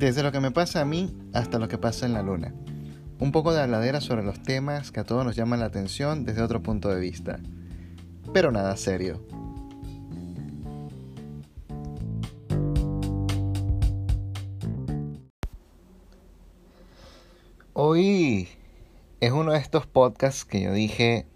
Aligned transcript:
Desde 0.00 0.22
lo 0.22 0.32
que 0.32 0.40
me 0.40 0.50
pasa 0.50 0.80
a 0.80 0.86
mí 0.86 1.14
hasta 1.34 1.58
lo 1.58 1.68
que 1.68 1.76
pasa 1.76 2.06
en 2.06 2.14
la 2.14 2.22
luna. 2.22 2.54
Un 3.18 3.32
poco 3.32 3.52
de 3.52 3.60
habladera 3.60 4.00
sobre 4.00 4.22
los 4.22 4.42
temas 4.42 4.90
que 4.92 5.00
a 5.00 5.04
todos 5.04 5.26
nos 5.26 5.36
llaman 5.36 5.60
la 5.60 5.66
atención 5.66 6.24
desde 6.24 6.40
otro 6.40 6.62
punto 6.62 6.88
de 6.88 6.98
vista. 6.98 7.38
Pero 8.32 8.50
nada 8.50 8.78
serio. 8.78 9.22
Hoy 17.74 18.48
es 19.20 19.32
uno 19.32 19.52
de 19.52 19.58
estos 19.58 19.86
podcasts 19.86 20.46
que 20.46 20.62
yo 20.62 20.72
dije 20.72 21.26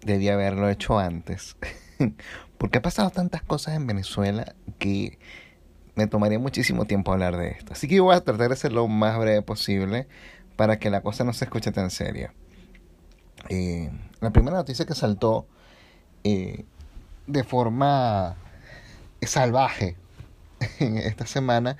debía 0.00 0.32
haberlo 0.32 0.70
hecho 0.70 0.98
antes. 0.98 1.58
Porque 2.56 2.78
ha 2.78 2.82
pasado 2.82 3.10
tantas 3.10 3.42
cosas 3.42 3.76
en 3.76 3.86
Venezuela 3.86 4.54
que 4.78 5.18
me 5.94 6.06
tomaría 6.06 6.38
muchísimo 6.38 6.86
tiempo 6.86 7.12
hablar 7.12 7.36
de 7.36 7.50
esto. 7.50 7.72
Así 7.72 7.88
que 7.88 7.96
yo 7.96 8.04
voy 8.04 8.16
a 8.16 8.20
tratar 8.20 8.50
de 8.50 8.56
ser 8.56 8.72
lo 8.72 8.88
más 8.88 9.18
breve 9.18 9.42
posible 9.42 10.06
para 10.56 10.78
que 10.78 10.90
la 10.90 11.02
cosa 11.02 11.24
no 11.24 11.32
se 11.32 11.44
escuche 11.44 11.72
tan 11.72 11.90
seria. 11.90 12.32
Eh, 13.48 13.90
la 14.20 14.30
primera 14.30 14.56
noticia 14.56 14.86
que 14.86 14.94
saltó 14.94 15.46
eh, 16.24 16.64
de 17.26 17.44
forma 17.44 18.36
salvaje 19.22 19.96
en 20.80 20.98
esta 20.98 21.26
semana 21.26 21.76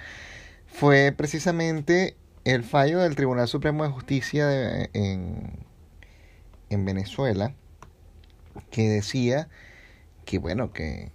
fue 0.67 1.13
precisamente 1.17 2.17
el 2.45 2.65
fallo 2.65 3.01
del 3.01 3.17
Tribunal 3.17 3.49
Supremo 3.49 3.85
de 3.85 3.91
Justicia 3.91 4.89
en, 4.93 5.59
en 6.71 6.85
Venezuela 6.85 7.55
que 8.71 8.89
decía 8.89 9.49
que 10.25 10.39
bueno 10.39 10.73
que 10.73 11.11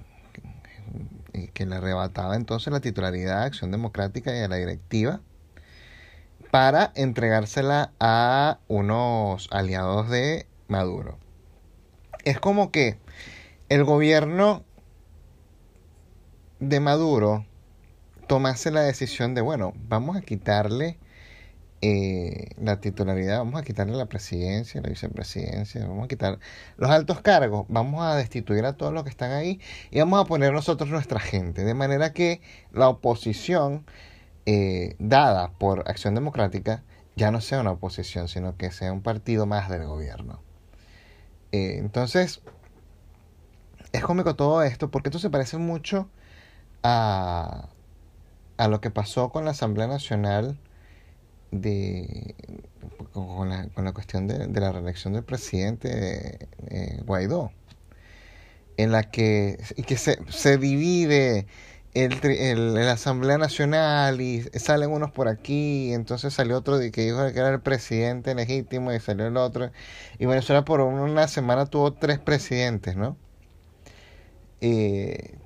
que 1.48 1.66
le 1.66 1.78
arrebataba 1.78 2.36
entonces 2.36 2.72
la 2.72 2.80
titularidad 2.82 3.40
de 3.40 3.46
Acción 3.46 3.72
Democrática 3.72 4.36
y 4.36 4.40
a 4.40 4.48
la 4.48 4.58
directiva 4.58 5.22
para 6.52 6.92
entregársela 6.96 7.94
a 8.00 8.60
unos 8.68 9.48
aliados 9.52 10.10
de 10.10 10.48
Maduro. 10.68 11.18
Es 12.26 12.40
como 12.40 12.72
que 12.72 12.98
el 13.70 13.84
gobierno 13.84 14.64
de 16.60 16.80
Maduro 16.80 17.46
tomase 18.28 18.72
la 18.72 18.82
decisión 18.82 19.34
de, 19.36 19.42
bueno, 19.42 19.74
vamos 19.88 20.18
a 20.18 20.22
quitarle 20.22 20.98
eh, 21.82 22.50
la 22.62 22.82
titularidad, 22.82 23.38
vamos 23.38 23.62
a 23.62 23.64
quitarle 23.64 23.96
la 23.96 24.08
presidencia, 24.08 24.82
la 24.82 24.90
vicepresidencia, 24.90 25.88
vamos 25.88 26.06
a 26.06 26.08
quitar 26.10 26.40
los 26.76 26.90
altos 26.90 27.22
cargos, 27.22 27.66
vamos 27.70 28.06
a 28.06 28.16
destituir 28.16 28.66
a 28.66 28.74
todos 28.74 28.94
los 28.94 29.04
que 29.04 29.10
están 29.10 29.32
ahí 29.32 29.62
y 29.90 30.00
vamos 30.00 30.22
a 30.22 30.26
poner 30.26 30.52
nosotros 30.52 30.90
nuestra 30.90 31.22
gente, 31.22 31.64
de 31.64 31.74
manera 31.74 32.12
que 32.12 32.42
la 32.74 32.90
oposición 32.90 33.86
eh, 34.46 34.96
dada 35.00 35.52
por 35.58 35.88
Acción 35.90 36.16
Democrática 36.16 36.84
ya 37.16 37.32
no 37.32 37.40
sea 37.40 37.62
una 37.62 37.72
oposición, 37.72 38.28
sino 38.28 38.58
que 38.58 38.72
sea 38.72 38.92
un 38.92 39.02
partido 39.02 39.46
más 39.46 39.70
del 39.70 39.86
gobierno. 39.86 40.42
Eh, 41.54 41.78
entonces, 41.78 42.42
es 43.94 44.04
cómico 44.04 44.36
todo 44.36 44.64
esto 44.64 44.92
porque 44.92 45.10
esto 45.10 45.20
se 45.20 45.30
parece 45.30 45.58
mucho 45.58 46.10
a, 46.84 47.70
a 48.58 48.68
lo 48.68 48.82
que 48.82 48.92
pasó 48.92 49.30
con 49.30 49.46
la 49.46 49.52
Asamblea 49.52 49.88
Nacional 49.88 50.60
de 51.52 52.36
con 53.14 53.50
la, 53.50 53.68
con 53.70 53.86
la 53.86 53.94
cuestión 53.94 54.28
de, 54.28 54.48
de, 54.48 54.60
la 54.62 54.72
reelección 54.72 55.14
del 55.14 55.24
presidente 55.24 56.48
eh, 56.68 57.02
Guaidó 57.06 57.52
en 58.78 58.92
la 58.92 59.04
que 59.12 59.58
y 59.76 59.84
que 59.84 59.98
se, 59.98 60.20
se 60.30 60.58
divide 60.58 61.48
el, 61.94 62.14
el, 62.24 62.74
la 62.76 62.94
Asamblea 62.94 63.38
Nacional 63.38 64.22
y 64.22 64.42
salen 64.54 64.92
unos 64.92 65.12
por 65.12 65.28
aquí, 65.28 65.90
y 65.90 65.94
entonces 65.94 66.34
salió 66.34 66.58
otro 66.58 66.78
de 66.78 66.92
que 66.92 67.02
dijo 67.02 67.18
que 67.34 67.40
era 67.40 67.50
el 67.50 67.62
presidente 67.62 68.36
legítimo 68.36 68.94
y 68.94 69.00
salió 69.00 69.28
el 69.28 69.38
otro. 69.38 69.72
Y 70.20 70.26
Venezuela 70.26 70.64
por 70.66 70.82
una 70.82 71.28
semana 71.28 71.66
tuvo 71.66 71.94
tres 71.94 72.20
presidentes, 72.20 72.96
¿no? 72.96 73.18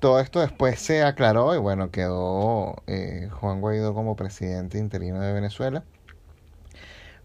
Todo 0.00 0.20
esto 0.20 0.40
después 0.40 0.78
se 0.80 1.02
aclaró 1.02 1.54
y 1.54 1.58
bueno, 1.58 1.90
quedó 1.90 2.76
eh, 2.86 3.28
Juan 3.32 3.60
Guaidó 3.60 3.94
como 3.94 4.16
presidente 4.16 4.78
interino 4.78 5.20
de 5.20 5.32
Venezuela. 5.32 5.84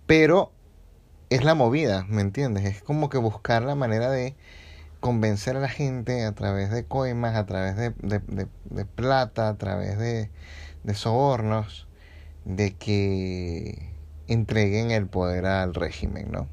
Pero 0.09 0.51
es 1.29 1.43
la 1.43 1.53
movida, 1.53 2.03
¿me 2.09 2.21
entiendes? 2.21 2.65
Es 2.65 2.81
como 2.81 3.09
que 3.09 3.19
buscar 3.19 3.61
la 3.61 3.75
manera 3.75 4.09
de 4.09 4.35
convencer 4.99 5.55
a 5.55 5.59
la 5.59 5.69
gente 5.69 6.25
a 6.25 6.31
través 6.33 6.71
de 6.71 6.83
coimas, 6.83 7.35
a 7.35 7.45
través 7.45 7.75
de, 7.75 7.91
plata, 8.95 9.49
a 9.49 9.57
través 9.59 9.99
de, 9.99 10.31
de 10.83 10.93
sobornos, 10.95 11.87
de 12.43 12.73
que 12.73 13.93
entreguen 14.27 14.89
el 14.89 15.05
poder 15.05 15.45
al 15.45 15.75
régimen, 15.75 16.31
¿no? 16.31 16.47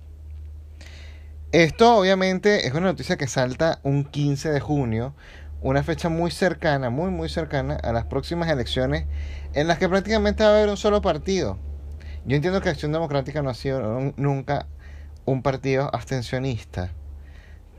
Esto 1.51 1.97
obviamente 1.97 2.67
es 2.67 2.75
una 2.75 2.89
noticia 2.89 3.17
que 3.17 3.27
salta 3.27 3.81
un 3.85 4.05
15 4.05 4.51
de 4.51 4.61
junio, 4.61 5.15
una 5.63 5.83
fecha 5.83 6.11
muy 6.11 6.31
cercana, 6.31 6.91
muy 6.91 7.11
muy 7.11 7.31
cercana 7.31 7.77
a 7.77 7.95
las 7.95 8.05
próximas 8.05 8.51
elecciones 8.51 9.07
en 9.55 9.67
las 9.67 9.79
que 9.79 9.89
prácticamente 9.89 10.45
va 10.45 10.51
a 10.51 10.57
haber 10.59 10.69
un 10.69 10.77
solo 10.77 11.01
partido. 11.01 11.59
Yo 12.27 12.35
entiendo 12.35 12.61
que 12.61 12.69
Acción 12.69 12.91
Democrática 12.91 13.41
no 13.41 13.51
ha 13.51 13.55
sido 13.55 14.13
nunca 14.17 14.67
un 15.27 15.43
partido 15.43 15.89
abstencionista, 15.95 16.91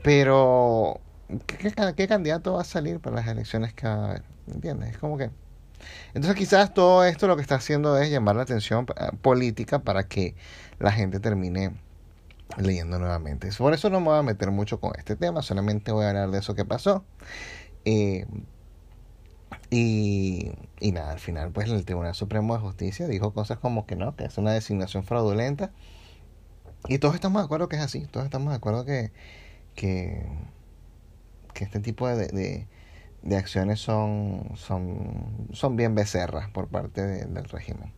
pero 0.02 1.02
¿qué, 1.46 2.08
candidato 2.08 2.54
va 2.54 2.62
a 2.62 2.64
salir 2.64 2.98
para 2.98 3.16
las 3.16 3.26
elecciones 3.26 3.74
que 3.74 3.86
va 3.86 3.92
a 3.92 4.08
haber? 4.08 4.22
¿Entiendes? 4.46 4.92
Es 4.92 4.98
como 4.98 5.18
que... 5.18 5.30
Entonces 6.14 6.34
quizás 6.34 6.72
todo 6.72 7.04
esto 7.04 7.26
lo 7.26 7.36
que 7.36 7.42
está 7.42 7.56
haciendo 7.56 7.98
es 7.98 8.10
llamar 8.10 8.36
la 8.36 8.42
atención 8.42 8.86
eh, 8.96 9.10
política 9.20 9.80
para 9.80 10.04
que 10.04 10.34
la 10.78 10.92
gente 10.92 11.20
termine 11.20 11.74
leyendo 12.56 12.98
nuevamente. 12.98 13.50
Por 13.58 13.74
eso 13.74 13.90
no 13.90 14.00
me 14.00 14.06
voy 14.06 14.18
a 14.18 14.22
meter 14.22 14.50
mucho 14.50 14.80
con 14.80 14.92
este 14.96 15.14
tema, 15.14 15.42
solamente 15.42 15.92
voy 15.92 16.06
a 16.06 16.08
hablar 16.08 16.30
de 16.30 16.38
eso 16.38 16.54
que 16.54 16.64
pasó. 16.64 17.04
Eh, 17.84 18.26
y, 19.70 20.50
y 20.80 20.92
nada, 20.92 21.12
al 21.12 21.18
final 21.18 21.50
pues 21.52 21.68
el 21.68 21.84
Tribunal 21.84 22.14
Supremo 22.14 22.54
de 22.54 22.60
Justicia 22.60 23.06
dijo 23.06 23.34
cosas 23.34 23.58
como 23.58 23.86
que 23.86 23.96
no, 23.96 24.16
que 24.16 24.24
es 24.24 24.38
una 24.38 24.52
designación 24.52 25.04
fraudulenta. 25.04 25.72
Y 26.88 26.98
todos 26.98 27.14
estamos 27.14 27.42
de 27.42 27.46
acuerdo 27.46 27.68
que 27.68 27.76
es 27.76 27.82
así, 27.82 28.06
todos 28.06 28.24
estamos 28.24 28.50
de 28.50 28.56
acuerdo 28.56 28.84
que, 28.84 29.10
que, 29.74 30.26
que 31.54 31.64
este 31.64 31.80
tipo 31.80 32.08
de, 32.08 32.28
de, 32.28 32.66
de, 33.22 33.36
acciones 33.36 33.80
son, 33.80 34.52
son, 34.56 35.48
son 35.52 35.76
bien 35.76 35.94
becerras 35.94 36.48
por 36.50 36.68
parte 36.68 37.04
de, 37.04 37.24
del 37.26 37.44
régimen. 37.44 37.92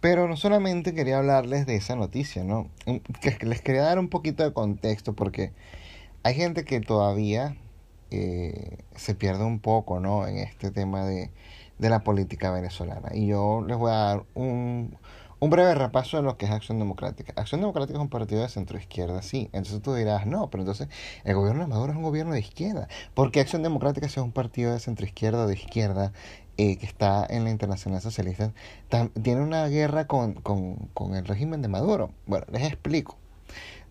Pero 0.00 0.28
no 0.28 0.36
solamente 0.36 0.94
quería 0.94 1.18
hablarles 1.18 1.66
de 1.66 1.76
esa 1.76 1.94
noticia, 1.94 2.42
¿no? 2.42 2.70
Que 3.20 3.38
les 3.46 3.62
quería 3.62 3.82
dar 3.82 3.98
un 3.98 4.08
poquito 4.08 4.42
de 4.42 4.52
contexto 4.52 5.14
porque 5.14 5.52
hay 6.22 6.34
gente 6.34 6.64
que 6.64 6.80
todavía 6.80 7.56
eh, 8.10 8.78
se 8.96 9.14
pierde 9.14 9.44
un 9.44 9.60
poco, 9.60 10.00
¿no? 10.00 10.26
En 10.26 10.38
este 10.38 10.70
tema 10.70 11.04
de, 11.04 11.30
de, 11.78 11.90
la 11.90 12.04
política 12.04 12.50
venezolana. 12.50 13.10
Y 13.14 13.26
yo 13.26 13.64
les 13.66 13.76
voy 13.76 13.90
a 13.90 13.94
dar 13.94 14.24
un, 14.34 14.96
un 15.38 15.50
breve 15.50 15.74
repaso 15.74 16.16
de 16.18 16.22
lo 16.22 16.36
que 16.36 16.46
es 16.46 16.52
Acción 16.52 16.78
Democrática. 16.78 17.32
Acción 17.36 17.60
Democrática 17.60 17.98
es 17.98 18.02
un 18.02 18.10
partido 18.10 18.42
de 18.42 18.48
centro 18.48 18.78
izquierda, 18.78 19.22
sí. 19.22 19.48
Entonces 19.52 19.82
tú 19.82 19.94
dirás, 19.94 20.26
no, 20.26 20.50
pero 20.50 20.62
entonces 20.62 20.88
el 21.24 21.34
gobierno 21.34 21.62
de 21.62 21.68
Maduro 21.68 21.92
es 21.92 21.96
un 21.96 22.04
gobierno 22.04 22.32
de 22.32 22.40
izquierda. 22.40 22.88
Porque 23.14 23.40
Acción 23.40 23.62
Democrática 23.62 24.06
es 24.06 24.16
un 24.16 24.32
partido 24.32 24.72
de 24.72 24.80
centro 24.80 25.06
izquierda 25.06 25.44
o 25.44 25.46
de 25.46 25.54
izquierda 25.54 26.12
eh, 26.62 26.76
que 26.76 26.84
está 26.84 27.26
en 27.30 27.44
la 27.44 27.50
Internacional 27.50 28.02
Socialista, 28.02 28.52
tiene 29.22 29.40
una 29.40 29.66
guerra 29.68 30.06
con, 30.06 30.34
con, 30.34 30.76
con, 30.92 31.14
el 31.14 31.24
régimen 31.24 31.62
de 31.62 31.68
Maduro. 31.68 32.10
Bueno, 32.26 32.44
les 32.52 32.64
explico. 32.64 33.16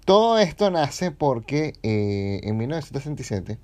Todo 0.05 0.37
esto 0.37 0.69
nace 0.69 1.09
porque 1.09 1.73
eh, 1.81 2.41
en 2.43 2.57
1967 2.57 3.57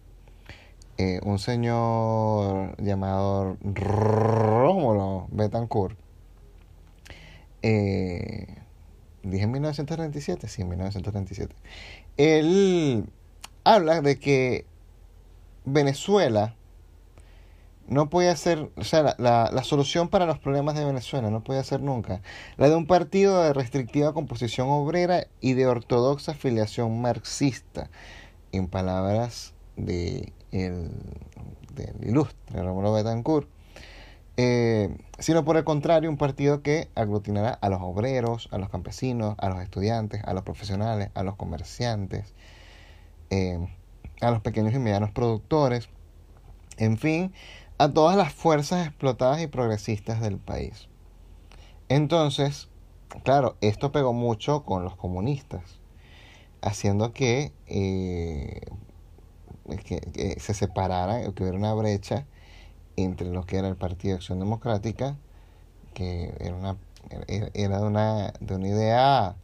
eh, 0.98 1.20
un 1.24 1.40
señor 1.40 2.82
llamado 2.82 3.58
Rómulo 3.62 5.28
Betancourt, 5.32 5.98
eh, 7.62 8.48
dije 9.24 9.44
en 9.44 9.52
1937, 9.52 10.48
sí, 10.48 10.62
en 10.62 10.70
1937, 10.70 11.54
él 12.18 13.06
habla 13.66 14.02
de 14.02 14.20
que 14.20 14.66
Venezuela 15.66 16.56
no 17.88 18.10
puede 18.10 18.36
ser, 18.38 18.70
o 18.78 18.84
sea, 18.84 19.04
la, 19.04 19.16
la, 19.18 19.50
la, 19.52 19.64
solución 19.64 20.08
para 20.10 20.26
los 20.26 20.40
problemas 20.40 20.76
de 20.76 20.86
Venezuela 20.86 21.30
no 21.30 21.44
puede 21.44 21.64
ser 21.64 21.82
nunca. 21.82 22.22
La 22.58 22.70
de 22.70 22.76
un 22.76 22.88
partido 22.88 23.44
de 23.44 23.54
restrictiva 23.54 24.14
composición 24.14 24.70
obrera 24.70 25.28
y 25.42 25.54
de 25.54 25.68
ortodoxa 25.68 26.32
afiliación 26.32 27.02
marxista, 27.02 27.90
en 28.54 28.68
palabras 28.68 29.54
de 29.76 30.34
el, 30.52 30.92
del 31.74 32.08
ilustre 32.08 32.62
Rómulo 32.62 32.94
Betancourt, 32.94 33.48
eh, 34.38 34.96
sino 35.18 35.46
por 35.46 35.56
el 35.58 35.64
contrario, 35.64 36.10
un 36.10 36.18
partido 36.18 36.62
que 36.62 36.90
aglutinará 36.96 37.52
a 37.52 37.70
los 37.70 37.82
obreros, 37.82 38.50
a 38.52 38.58
los 38.58 38.70
campesinos, 38.70 39.36
a 39.38 39.50
los 39.50 39.62
estudiantes, 39.62 40.22
a 40.26 40.34
los 40.34 40.44
profesionales, 40.44 41.10
a 41.14 41.24
los 41.24 41.36
comerciantes, 41.36 42.34
eh, 43.30 43.60
a 44.22 44.32
los 44.32 44.42
pequeños 44.42 44.74
y 44.74 44.80
medianos 44.80 45.12
productores, 45.12 45.90
en 46.78 46.98
fin, 46.98 47.34
a 47.78 47.90
todas 47.90 48.18
las 48.18 48.34
fuerzas 48.34 48.88
explotadas 48.88 49.42
y 49.42 49.48
progresistas 49.48 50.22
del 50.22 50.38
país. 50.38 50.90
Entonces, 51.88 52.70
claro, 53.24 53.56
esto 53.62 53.92
pegó 53.92 54.12
mucho 54.14 54.64
con 54.64 54.84
los 54.84 54.96
comunistas, 54.96 55.80
haciendo 56.62 57.14
que, 57.14 57.54
eh, 57.68 58.62
que, 59.84 60.38
se 60.40 60.54
separara, 60.54 61.22
que 61.34 61.44
hubiera 61.44 61.58
una 61.58 61.74
brecha 61.74 62.26
entre 62.96 63.30
lo 63.30 63.46
que 63.46 63.58
era 63.58 63.68
el 63.68 63.76
Partido 63.76 64.14
de 64.14 64.18
Acción 64.18 64.40
Democrática, 64.40 65.18
que 65.94 66.34
era, 66.40 66.56
una, 66.56 66.78
era 67.54 67.80
de, 67.80 67.86
una, 67.86 68.34
de 68.40 68.56
una 68.56 68.68
idea, 68.68 69.36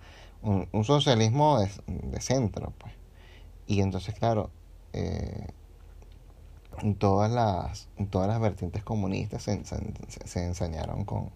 un, 0.41 0.83
socialismo 0.83 1.59
de, 1.59 2.21
centro, 2.21 2.73
pues. 2.77 2.93
Y 3.67 3.81
entonces, 3.81 4.15
claro, 4.15 4.49
eh, 4.93 5.47
todas 6.97 7.31
las, 7.31 7.87
todas 8.09 8.27
las 8.27 8.39
vertientes 8.39 8.83
comunistas 8.83 9.43
se, 9.43 9.63
se, 9.63 10.43
ensañaron 10.43 11.05
con, 11.05 11.29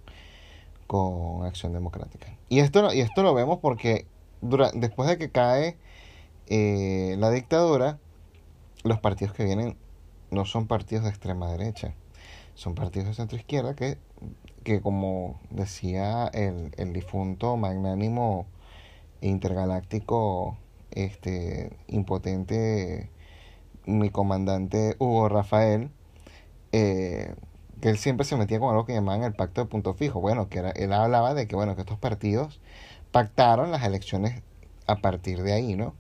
con 0.88 1.46
Acción 1.46 1.74
Democrática. 1.74 2.28
Y 2.50 2.60
esto, 2.60 2.94
y 2.94 3.02
esto 3.02 3.24
lo 3.24 3.34
vemos 3.34 3.60
porque 3.60 4.06
después 4.42 5.10
de 5.10 5.18
que 5.18 5.30
cae 5.30 5.78
eh, 6.48 7.16
la 7.20 7.32
dictadura, 7.32 8.00
los 8.86 9.00
partidos 9.02 9.34
que 9.36 9.44
vienen 9.44 9.78
no 10.32 10.46
son 10.46 10.68
partidos 10.68 11.04
de 11.06 11.12
extrema 11.12 11.52
derecha, 11.52 11.96
son 12.56 12.76
partidos 12.76 13.10
de 13.10 13.14
centro 13.16 13.38
izquierda 13.38 13.76
que, 13.76 13.98
que 14.64 14.82
como 14.82 15.42
decía 15.50 16.28
el, 16.34 16.72
el 16.78 16.94
difunto 16.94 17.58
magnánimo 17.58 18.48
intergaláctico 19.22 20.58
este 20.92 21.76
impotente 21.88 23.12
mi 23.86 24.10
comandante 24.10 24.96
Hugo 25.00 25.30
Rafael, 25.30 25.92
eh, 26.72 27.36
que 27.82 27.90
él 27.90 27.98
siempre 27.98 28.26
se 28.26 28.36
metía 28.38 28.60
con 28.60 28.70
algo 28.72 28.86
que 28.86 28.94
llamaban 28.94 29.24
el 29.24 29.34
pacto 29.36 29.62
de 29.62 29.68
punto 29.68 29.94
fijo. 29.94 30.22
Bueno, 30.22 30.50
que 30.50 30.60
era, 30.60 30.72
él 30.72 30.94
hablaba 30.94 31.34
de 31.34 31.48
que, 31.48 31.56
bueno, 31.56 31.76
que 31.76 31.82
estos 31.82 32.00
partidos 32.00 32.62
pactaron 33.12 33.72
las 33.72 33.84
elecciones 33.84 34.44
a 34.88 34.98
partir 34.98 35.44
de 35.44 35.54
ahí, 35.54 35.76
¿no? 35.76 35.96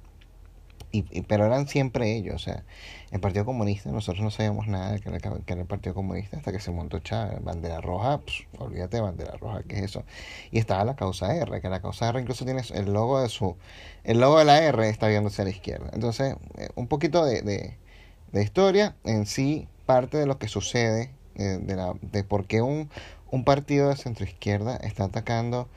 Y, 0.96 1.22
pero 1.24 1.46
eran 1.46 1.68
siempre 1.68 2.16
ellos, 2.16 2.36
o 2.36 2.40
sea, 2.40 2.64
el 3.12 3.20
Partido 3.20 3.44
Comunista, 3.44 3.92
nosotros 3.92 4.24
no 4.24 4.32
sabíamos 4.32 4.68
nada 4.68 4.94
de 4.94 5.00
que 5.00 5.10
era, 5.10 5.20
que 5.20 5.54
era 5.54 5.62
el 5.62 5.68
Partido 5.68 5.94
Comunista 5.94 6.38
hasta 6.38 6.52
que 6.52 6.60
se 6.60 6.72
montó 6.72 7.00
Chávez, 7.00 7.44
bandera 7.44 7.82
roja, 7.82 8.22
olvídate 8.60 8.98
de 8.98 9.02
bandera 9.02 9.38
roja, 9.38 9.64
¿qué 9.68 9.78
es 9.78 9.84
eso? 9.84 10.04
Y 10.52 10.60
estaba 10.60 10.86
la 10.86 10.96
causa 10.96 11.36
R, 11.36 11.60
que 11.60 11.70
la 11.70 11.82
causa 11.82 12.10
R 12.10 12.22
incluso 12.22 12.46
tiene 12.46 12.62
el 12.74 12.94
logo 12.94 13.22
de 13.22 13.30
su, 13.30 13.58
el 14.04 14.20
logo 14.20 14.40
de 14.40 14.46
la 14.46 14.62
R 14.64 14.88
está 14.88 15.08
viéndose 15.08 15.42
a 15.42 15.46
la 15.46 15.52
izquierda. 15.52 15.90
Entonces, 15.94 16.36
eh, 16.58 16.70
un 16.76 16.88
poquito 16.88 17.26
de, 17.26 17.42
de, 17.42 18.44
historia 18.44 18.96
en 19.06 19.26
sí, 19.26 19.68
parte 19.86 20.18
de 20.18 20.26
lo 20.26 20.38
que 20.38 20.48
sucede, 20.48 21.12
eh, 21.36 21.60
de, 21.62 21.76
la, 21.76 21.94
de 22.02 22.24
por 22.24 22.46
qué 22.48 22.62
un, 22.62 22.90
un 23.32 23.44
partido 23.44 23.90
de 23.90 23.96
centro 23.98 24.26
izquierda 24.26 24.78
está 24.78 25.06
atacando 25.06 25.68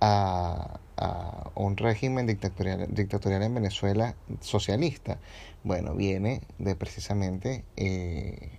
a, 0.00 0.80
a 0.96 1.50
un 1.54 1.76
régimen 1.76 2.26
dictatorial, 2.26 2.86
dictatorial 2.90 3.42
en 3.42 3.54
Venezuela 3.54 4.14
socialista. 4.40 5.18
Bueno, 5.64 5.94
viene 5.94 6.40
de 6.58 6.74
precisamente 6.74 7.64
eh, 7.76 8.50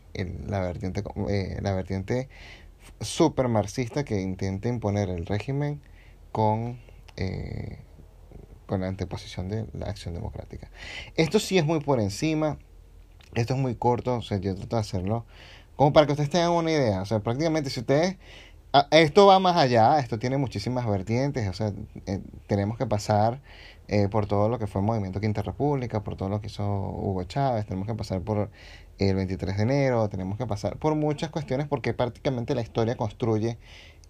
la 0.47 0.59
vertiente, 0.61 1.03
eh, 1.29 1.59
la 1.61 1.73
vertiente 1.73 2.29
super 3.01 3.47
marxista 3.47 4.03
que 4.03 4.21
intenta 4.21 4.69
imponer 4.69 5.09
el 5.09 5.25
régimen 5.25 5.81
con, 6.31 6.79
eh, 7.17 7.79
con 8.65 8.81
la 8.81 8.87
anteposición 8.87 9.49
de 9.49 9.65
la 9.73 9.87
acción 9.87 10.13
democrática. 10.13 10.69
Esto 11.15 11.39
sí 11.39 11.57
es 11.57 11.65
muy 11.65 11.79
por 11.81 11.99
encima, 11.99 12.57
esto 13.35 13.53
es 13.53 13.59
muy 13.59 13.75
corto, 13.75 14.15
o 14.15 14.21
sea, 14.21 14.37
yo 14.37 14.55
trato 14.55 14.75
de 14.75 14.81
hacerlo 14.81 15.25
como 15.75 15.93
para 15.93 16.05
que 16.05 16.11
ustedes 16.11 16.29
tengan 16.29 16.51
una 16.51 16.71
idea. 16.71 17.01
O 17.01 17.05
sea, 17.05 17.19
prácticamente 17.19 17.69
si 17.69 17.79
ustedes 17.79 18.17
esto 18.91 19.25
va 19.25 19.39
más 19.39 19.57
allá, 19.57 19.99
esto 19.99 20.19
tiene 20.19 20.37
muchísimas 20.37 20.85
vertientes, 20.87 21.47
o 21.49 21.53
sea, 21.53 21.73
eh, 22.05 22.21
tenemos 22.47 22.77
que 22.77 22.85
pasar 22.85 23.41
eh, 23.87 24.07
por 24.09 24.27
todo 24.27 24.49
lo 24.49 24.59
que 24.59 24.67
fue 24.67 24.81
el 24.81 24.85
movimiento 24.85 25.19
Quinta 25.19 25.41
República, 25.41 26.03
por 26.03 26.15
todo 26.15 26.29
lo 26.29 26.41
que 26.41 26.47
hizo 26.47 26.63
Hugo 26.63 27.23
Chávez, 27.23 27.65
tenemos 27.65 27.87
que 27.87 27.95
pasar 27.95 28.21
por 28.21 28.51
el 28.99 29.15
23 29.15 29.57
de 29.57 29.63
enero, 29.63 30.09
tenemos 30.09 30.37
que 30.37 30.45
pasar 30.45 30.77
por 30.77 30.93
muchas 30.95 31.31
cuestiones 31.31 31.67
porque 31.67 31.93
prácticamente 31.93 32.53
la 32.53 32.61
historia 32.61 32.95
construye 32.95 33.57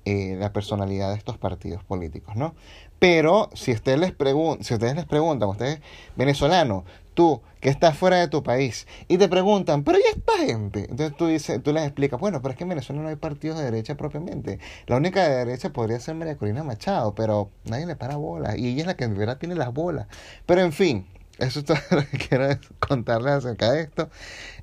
eh, 0.06 0.36
la 0.40 0.54
personalidad 0.54 1.12
de 1.12 1.18
estos 1.18 1.38
partidos 1.38 1.84
políticos, 1.84 2.36
¿no? 2.36 2.56
Pero 3.00 3.50
si 3.54 3.72
ustedes 3.72 4.00
les, 4.00 4.14
si 4.62 4.74
ustedes 4.74 4.96
les 4.96 5.06
preguntan, 5.06 5.50
ustedes 5.50 5.82
venezolanos, 6.16 6.84
tú 7.14 7.42
que 7.60 7.70
estás 7.70 7.98
fuera 7.98 8.18
de 8.18 8.28
tu 8.30 8.44
país, 8.44 8.88
y 9.08 9.18
te 9.18 9.28
preguntan, 9.28 9.84
pero 9.84 9.98
¿y 10.00 10.02
esta 10.04 10.38
gente? 10.38 10.88
Entonces 10.90 11.16
tú, 11.18 11.28
dices, 11.28 11.62
tú 11.62 11.74
les 11.74 11.84
explicas, 11.84 12.20
bueno, 12.20 12.42
pero 12.42 12.54
es 12.54 12.58
que 12.58 12.64
en 12.64 12.70
Venezuela 12.70 13.02
no 13.02 13.10
hay 13.10 13.18
partidos 13.18 13.58
de 13.58 13.66
derecha 13.66 13.96
propiamente. 13.96 14.60
La 14.88 14.96
única 14.96 15.28
de 15.28 15.36
derecha 15.46 15.72
podría 15.72 16.00
ser 16.00 16.16
María 16.16 16.38
Corina 16.38 16.64
Machado, 16.64 17.14
pero 17.16 17.50
nadie 17.66 17.86
le 17.86 17.96
para 17.96 18.16
bolas, 18.16 18.58
y 18.58 18.70
ella 18.70 18.82
es 18.82 18.88
la 18.88 18.96
que 18.96 19.04
en 19.04 19.18
verdad 19.18 19.38
tiene 19.38 19.56
las 19.56 19.74
bolas. 19.74 20.08
Pero 20.46 20.62
en 20.62 20.72
fin, 20.72 21.08
eso 21.40 21.60
es 21.60 21.66
todo 21.66 21.78
lo 21.92 22.06
que 22.08 22.18
quiero 22.30 22.48
contarles 22.80 23.34
acerca 23.34 23.72
de 23.72 23.82
esto. 23.82 24.10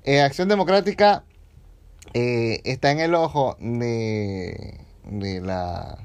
Eh, 0.04 0.22
Acción 0.22 0.48
Democrática 0.48 1.24
eh, 2.14 2.60
está 2.64 2.90
en 2.90 3.00
el 3.00 3.14
ojo 3.14 3.56
de 3.60 4.85
de 5.06 5.40
la, 5.40 5.98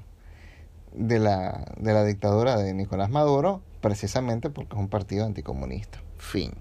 de 0.94 1.20
la, 1.20 1.74
de 1.78 1.94
la 1.94 2.04
dictadura 2.06 2.58
de 2.58 2.74
Nicolás 2.74 3.10
Maduro, 3.10 3.62
precisamente 3.82 4.50
porque 4.50 4.76
es 4.76 4.80
un 4.80 4.90
partido 4.90 5.26
anticomunista. 5.26 6.02
Fin. 6.18 6.54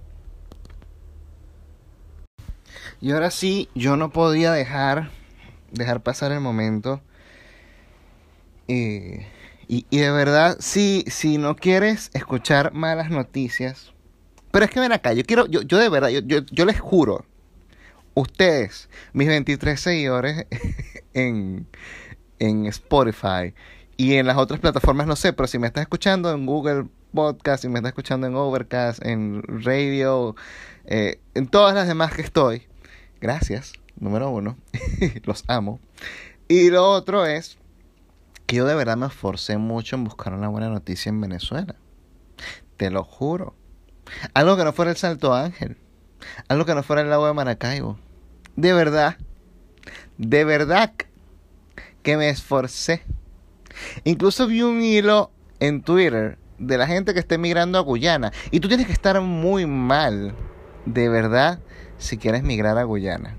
Y 3.00 3.12
ahora 3.12 3.30
sí, 3.30 3.68
yo 3.74 3.96
no 3.96 4.10
podía 4.10 4.52
dejar, 4.52 5.10
dejar 5.72 6.02
pasar 6.02 6.32
el 6.32 6.40
momento. 6.40 7.00
y, 8.66 9.26
y, 9.66 9.98
de 9.98 10.10
verdad, 10.10 10.56
si, 10.60 11.04
si 11.08 11.38
no 11.38 11.56
quieres 11.56 12.10
escuchar 12.14 12.72
malas 12.72 13.10
noticias, 13.10 13.92
pero 14.50 14.64
es 14.64 14.70
que 14.70 14.80
ven 14.80 14.92
acá, 14.92 15.12
yo 15.12 15.24
quiero, 15.24 15.46
yo, 15.46 15.62
yo 15.62 15.78
de 15.78 15.88
verdad, 15.88 16.08
yo, 16.08 16.20
yo, 16.20 16.40
yo 16.50 16.64
les 16.64 16.80
juro, 16.80 17.24
ustedes, 18.14 18.88
mis 19.12 19.28
23 19.28 19.80
seguidores 19.80 20.46
en, 21.14 21.66
en 22.40 22.66
Spotify 22.66 23.54
y 23.96 24.14
en 24.14 24.26
las 24.26 24.38
otras 24.38 24.58
plataformas 24.58 25.06
no 25.06 25.14
sé, 25.14 25.32
pero 25.32 25.46
si 25.46 25.58
me 25.58 25.66
estás 25.66 25.82
escuchando 25.82 26.32
en 26.32 26.46
Google 26.46 26.86
Podcast, 27.14 27.62
si 27.62 27.68
me 27.68 27.78
estás 27.78 27.90
escuchando 27.90 28.26
en 28.26 28.34
Overcast, 28.34 29.04
en 29.04 29.42
Radio, 29.62 30.34
eh, 30.86 31.20
en 31.34 31.46
todas 31.46 31.74
las 31.74 31.86
demás 31.86 32.14
que 32.14 32.22
estoy, 32.22 32.62
gracias, 33.20 33.74
número 33.98 34.30
uno, 34.30 34.56
los 35.24 35.44
amo. 35.48 35.80
Y 36.48 36.70
lo 36.70 36.90
otro 36.90 37.26
es 37.26 37.58
que 38.46 38.56
yo 38.56 38.64
de 38.64 38.74
verdad 38.74 38.96
me 38.96 39.06
esforcé 39.06 39.58
mucho 39.58 39.96
en 39.96 40.04
buscar 40.04 40.32
una 40.32 40.48
buena 40.48 40.70
noticia 40.70 41.10
en 41.10 41.20
Venezuela. 41.20 41.76
Te 42.76 42.90
lo 42.90 43.04
juro. 43.04 43.54
Algo 44.34 44.56
que 44.56 44.64
no 44.64 44.72
fuera 44.72 44.90
el 44.90 44.96
Salto 44.96 45.34
Ángel. 45.34 45.76
Algo 46.48 46.64
que 46.64 46.74
no 46.74 46.82
fuera 46.82 47.02
el 47.02 47.10
lago 47.10 47.26
de 47.26 47.34
Maracaibo. 47.34 47.98
De 48.56 48.72
verdad. 48.72 49.18
De 50.16 50.44
verdad 50.44 50.94
que 52.02 52.16
me 52.16 52.28
esforcé. 52.28 53.02
Incluso 54.04 54.46
vi 54.46 54.62
un 54.62 54.82
hilo 54.82 55.30
en 55.58 55.82
Twitter 55.82 56.38
de 56.58 56.78
la 56.78 56.86
gente 56.86 57.14
que 57.14 57.20
está 57.20 57.38
migrando 57.38 57.78
a 57.78 57.82
Guyana. 57.82 58.32
Y 58.50 58.60
tú 58.60 58.68
tienes 58.68 58.86
que 58.86 58.92
estar 58.92 59.20
muy 59.20 59.66
mal, 59.66 60.34
de 60.86 61.08
verdad, 61.08 61.60
si 61.98 62.18
quieres 62.18 62.42
migrar 62.42 62.78
a 62.78 62.84
Guyana. 62.84 63.34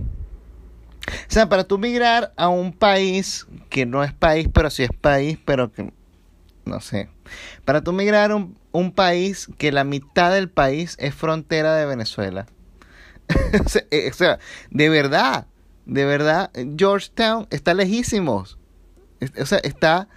O 1.08 1.34
sea, 1.34 1.50
para 1.50 1.63
tú 1.63 1.77
migrar 1.77 2.34
a 2.38 2.50
un 2.50 2.74
país 2.74 3.48
que 3.70 3.86
no 3.86 4.03
es 4.03 4.13
país, 4.13 4.48
pero 4.53 4.70
sí 4.70 4.84
es 4.84 4.91
país, 4.91 5.38
pero 5.44 5.72
que 5.72 5.91
no 6.65 6.80
sé. 6.80 7.10
Para 7.65 7.82
tú 7.82 7.91
migrar 7.91 8.32
a 8.32 8.36
un, 8.36 8.58
un 8.72 8.91
país 8.91 9.48
que 9.58 9.72
la 9.72 9.84
mitad 9.84 10.32
del 10.32 10.50
país 10.50 10.96
es 11.00 11.13
frontera 11.15 11.75
de 11.75 11.86
Venezuela. 11.86 12.46
Eh, 13.91 14.10
o 14.10 14.13
sea, 14.13 14.39
de 14.70 14.89
verdad, 14.89 15.48
de 15.91 16.05
verdad, 16.05 16.51
Georgetown 16.77 17.48
está 17.50 17.74
lejísimos. 17.74 18.57
O 19.38 19.45
sea, 19.45 19.57
está 19.57 20.07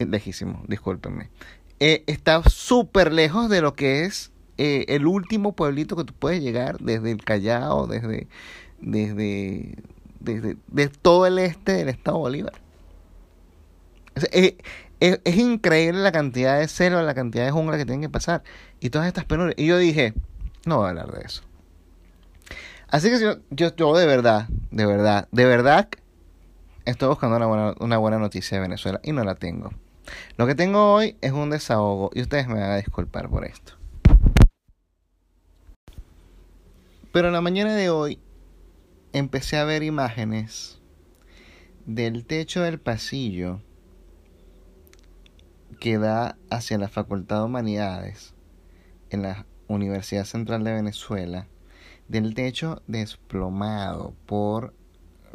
eh, 0.00 0.06
lejísimo, 0.06 0.64
discúlpenme. 0.66 1.30
Eh, 1.78 2.02
está 2.08 2.42
súper 2.50 3.12
lejos 3.12 3.48
de 3.48 3.60
lo 3.60 3.74
que 3.74 4.04
es 4.04 4.32
eh, 4.58 4.86
el 4.88 5.06
último 5.06 5.52
pueblito 5.52 5.94
que 5.94 6.02
tú 6.02 6.14
puedes 6.14 6.42
llegar 6.42 6.78
desde 6.80 7.12
el 7.12 7.22
Callao, 7.22 7.86
desde, 7.86 8.26
desde, 8.80 9.76
desde, 10.18 10.88
todo 11.00 11.26
el 11.26 11.38
este 11.38 11.74
del 11.74 11.90
estado 11.90 12.18
Bolívar. 12.18 12.60
es, 14.32 14.54
es, 14.98 15.36
increíble 15.36 16.00
la 16.00 16.10
cantidad 16.10 16.58
de 16.58 16.66
selva, 16.66 17.04
la 17.04 17.14
cantidad 17.14 17.44
de 17.44 17.52
jungla 17.52 17.78
que 17.78 17.84
tienen 17.84 18.00
que 18.00 18.08
pasar 18.08 18.42
y 18.80 18.90
todas 18.90 19.06
estas 19.06 19.26
penurias. 19.26 19.54
Y 19.56 19.66
yo 19.66 19.78
dije, 19.78 20.12
no 20.66 20.78
voy 20.78 20.86
a 20.86 20.88
hablar 20.88 21.12
de 21.12 21.24
eso. 21.24 21.44
Así 22.90 23.08
que 23.08 23.20
yo, 23.20 23.36
yo, 23.50 23.74
yo 23.76 23.96
de 23.96 24.06
verdad, 24.06 24.48
de 24.70 24.84
verdad, 24.84 25.28
de 25.30 25.44
verdad 25.44 25.88
estoy 26.84 27.08
buscando 27.08 27.36
una 27.36 27.46
buena, 27.46 27.74
una 27.78 27.98
buena 27.98 28.18
noticia 28.18 28.56
de 28.56 28.62
Venezuela 28.62 29.00
y 29.04 29.12
no 29.12 29.22
la 29.22 29.36
tengo. 29.36 29.70
Lo 30.36 30.46
que 30.46 30.56
tengo 30.56 30.94
hoy 30.94 31.16
es 31.20 31.30
un 31.30 31.50
desahogo 31.50 32.10
y 32.14 32.22
ustedes 32.22 32.48
me 32.48 32.54
van 32.54 32.70
a 32.70 32.76
disculpar 32.76 33.28
por 33.28 33.44
esto. 33.44 33.74
Pero 37.12 37.28
en 37.28 37.34
la 37.34 37.40
mañana 37.40 37.74
de 37.74 37.90
hoy 37.90 38.18
empecé 39.12 39.56
a 39.56 39.64
ver 39.64 39.82
imágenes 39.82 40.80
del 41.86 42.24
techo 42.24 42.62
del 42.62 42.80
pasillo 42.80 43.60
que 45.78 45.98
da 45.98 46.36
hacia 46.50 46.78
la 46.78 46.88
Facultad 46.88 47.38
de 47.38 47.44
Humanidades 47.44 48.34
en 49.10 49.22
la 49.22 49.46
Universidad 49.68 50.24
Central 50.24 50.64
de 50.64 50.72
Venezuela, 50.72 51.46
del 52.10 52.34
techo 52.34 52.82
desplomado 52.88 54.14
por 54.26 54.74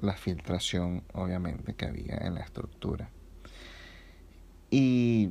la 0.01 0.13
filtración, 0.17 1.03
obviamente, 1.13 1.73
que 1.73 1.85
había 1.85 2.17
en 2.17 2.35
la 2.35 2.41
estructura. 2.41 3.09
Y, 4.69 5.29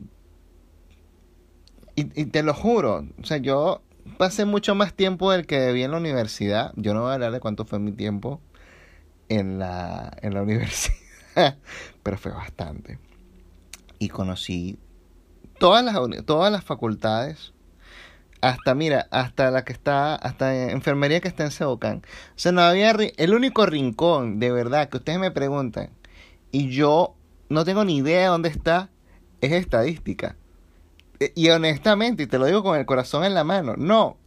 y, 1.96 2.04
te 2.06 2.42
lo 2.42 2.54
juro, 2.54 3.06
o 3.20 3.26
sea, 3.26 3.36
yo 3.36 3.82
pasé 4.16 4.46
mucho 4.46 4.74
más 4.74 4.94
tiempo 4.94 5.32
del 5.32 5.46
que 5.46 5.58
debía 5.58 5.84
en 5.84 5.90
la 5.90 5.98
universidad. 5.98 6.72
Yo 6.76 6.94
no 6.94 7.02
voy 7.02 7.10
a 7.10 7.14
hablar 7.14 7.32
de 7.32 7.40
cuánto 7.40 7.66
fue 7.66 7.78
mi 7.78 7.92
tiempo 7.92 8.40
en 9.28 9.58
la, 9.58 10.16
en 10.22 10.32
la 10.32 10.42
universidad, 10.44 11.58
pero 12.02 12.16
fue 12.16 12.32
bastante. 12.32 12.98
Y 13.98 14.08
conocí 14.08 14.78
todas 15.58 15.84
las, 15.84 15.94
todas 16.24 16.50
las 16.50 16.64
facultades 16.64 17.53
hasta, 18.44 18.74
mira, 18.74 19.08
hasta 19.10 19.50
la 19.50 19.64
que 19.64 19.72
está, 19.72 20.16
hasta 20.16 20.70
enfermería 20.70 21.20
que 21.20 21.28
está 21.28 21.44
en 21.44 21.50
Sebocán. 21.50 22.02
O 22.04 22.38
sea, 22.38 22.52
no 22.52 22.60
había, 22.60 22.90
el 22.90 23.32
único 23.32 23.64
rincón, 23.64 24.38
de 24.38 24.52
verdad, 24.52 24.90
que 24.90 24.98
ustedes 24.98 25.18
me 25.18 25.30
preguntan, 25.30 25.88
y 26.52 26.68
yo 26.68 27.14
no 27.48 27.64
tengo 27.64 27.86
ni 27.86 27.96
idea 27.96 28.20
de 28.20 28.26
dónde 28.26 28.50
está, 28.50 28.90
es 29.40 29.52
estadística. 29.52 30.36
E, 31.20 31.32
y 31.34 31.48
honestamente, 31.48 32.24
y 32.24 32.26
te 32.26 32.38
lo 32.38 32.44
digo 32.44 32.62
con 32.62 32.78
el 32.78 32.84
corazón 32.84 33.24
en 33.24 33.32
la 33.32 33.44
mano, 33.44 33.76
no. 33.78 34.18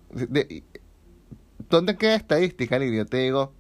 ¿Dónde 1.70 1.96
queda 1.96 2.16
estadística, 2.16 2.80
Lidia? 2.80 3.06
Te 3.06 3.18
digo, 3.18 3.54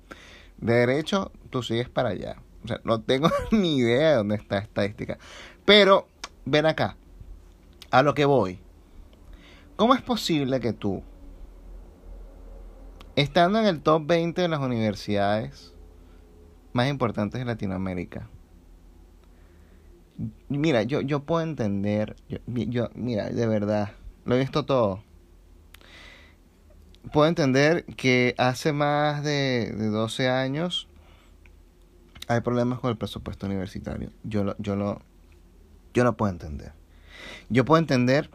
de 0.57 0.73
derecho, 0.73 1.31
tú 1.51 1.61
sigues 1.61 1.87
para 1.87 2.09
allá. 2.09 2.37
O 2.63 2.67
sea, 2.67 2.81
no 2.83 3.01
tengo 3.01 3.29
ni 3.51 3.77
idea 3.77 4.09
de 4.09 4.15
dónde 4.15 4.35
está 4.37 4.57
estadística. 4.57 5.19
Pero, 5.65 6.07
ven 6.45 6.65
acá, 6.65 6.97
a 7.91 8.01
lo 8.01 8.15
que 8.15 8.25
voy 8.25 8.59
¿Cómo 9.77 9.93
es 9.93 10.01
posible 10.01 10.59
que 10.59 10.73
tú, 10.73 11.03
estando 13.15 13.59
en 13.59 13.67
el 13.67 13.81
top 13.81 14.07
20 14.07 14.41
de 14.41 14.47
las 14.47 14.59
universidades 14.59 15.71
más 16.73 16.89
importantes 16.89 17.39
de 17.39 17.45
Latinoamérica, 17.45 18.27
mira, 20.49 20.81
yo, 20.81 21.01
yo 21.01 21.19
puedo 21.21 21.43
entender, 21.43 22.15
yo, 22.47 22.89
mira, 22.95 23.29
de 23.29 23.45
verdad, 23.45 23.91
lo 24.25 24.35
he 24.35 24.39
visto 24.39 24.65
todo. 24.65 25.03
Puedo 27.13 27.27
entender 27.27 27.85
que 27.85 28.33
hace 28.39 28.73
más 28.73 29.23
de, 29.23 29.75
de 29.77 29.87
12 29.89 30.27
años 30.27 30.87
hay 32.27 32.41
problemas 32.41 32.79
con 32.79 32.89
el 32.89 32.97
presupuesto 32.97 33.45
universitario. 33.45 34.11
Yo 34.23 34.43
lo, 34.43 34.55
yo 34.57 34.75
lo, 34.75 35.01
yo 35.93 36.03
lo 36.03 36.17
puedo 36.17 36.31
entender. 36.31 36.73
Yo 37.49 37.63
puedo 37.63 37.79
entender 37.79 38.31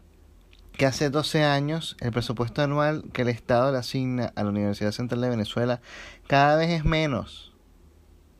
que 0.77 0.85
hace 0.85 1.09
12 1.09 1.43
años 1.43 1.95
el 1.99 2.11
presupuesto 2.11 2.61
anual 2.61 3.05
que 3.13 3.21
el 3.21 3.29
Estado 3.29 3.71
le 3.71 3.77
asigna 3.77 4.33
a 4.35 4.43
la 4.43 4.49
Universidad 4.49 4.91
Central 4.91 5.21
de 5.21 5.29
Venezuela 5.29 5.81
cada 6.27 6.55
vez 6.55 6.69
es 6.69 6.85
menos. 6.85 7.53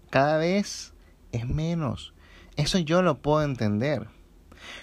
Cada 0.09 0.37
vez 0.37 0.93
es 1.31 1.47
menos. 1.47 2.13
Eso 2.55 2.79
yo 2.79 3.01
lo 3.01 3.19
puedo 3.19 3.43
entender. 3.43 4.07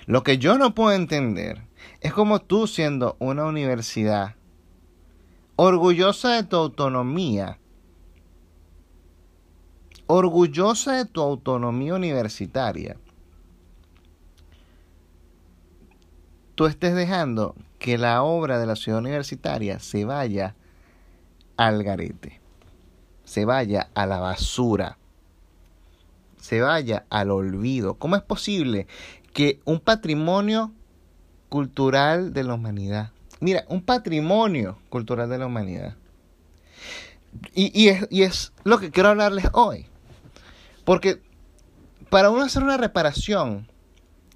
Lo 0.06 0.22
que 0.22 0.38
yo 0.38 0.58
no 0.58 0.74
puedo 0.74 0.92
entender 0.92 1.62
es 2.00 2.12
como 2.12 2.40
tú 2.40 2.66
siendo 2.66 3.16
una 3.18 3.44
universidad 3.44 4.34
orgullosa 5.56 6.36
de 6.36 6.44
tu 6.44 6.56
autonomía, 6.56 7.58
orgullosa 10.06 10.94
de 10.94 11.04
tu 11.04 11.20
autonomía 11.20 11.94
universitaria, 11.94 12.96
tú 16.60 16.66
estés 16.66 16.94
dejando 16.94 17.54
que 17.78 17.96
la 17.96 18.22
obra 18.22 18.58
de 18.58 18.66
la 18.66 18.76
ciudad 18.76 18.98
universitaria 18.98 19.80
se 19.80 20.04
vaya 20.04 20.56
al 21.56 21.82
garete, 21.82 22.38
se 23.24 23.46
vaya 23.46 23.88
a 23.94 24.04
la 24.04 24.18
basura, 24.18 24.98
se 26.36 26.60
vaya 26.60 27.06
al 27.08 27.30
olvido. 27.30 27.94
¿Cómo 27.94 28.14
es 28.14 28.20
posible 28.20 28.86
que 29.32 29.58
un 29.64 29.80
patrimonio 29.80 30.70
cultural 31.48 32.34
de 32.34 32.44
la 32.44 32.52
humanidad, 32.52 33.10
mira, 33.40 33.64
un 33.68 33.80
patrimonio 33.80 34.76
cultural 34.90 35.30
de 35.30 35.38
la 35.38 35.46
humanidad, 35.46 35.96
y, 37.54 37.72
y, 37.72 37.88
es, 37.88 38.06
y 38.10 38.24
es 38.24 38.52
lo 38.64 38.78
que 38.78 38.90
quiero 38.90 39.08
hablarles 39.08 39.46
hoy, 39.54 39.86
porque 40.84 41.22
para 42.10 42.28
uno 42.28 42.42
hacer 42.42 42.62
una 42.62 42.76
reparación, 42.76 43.69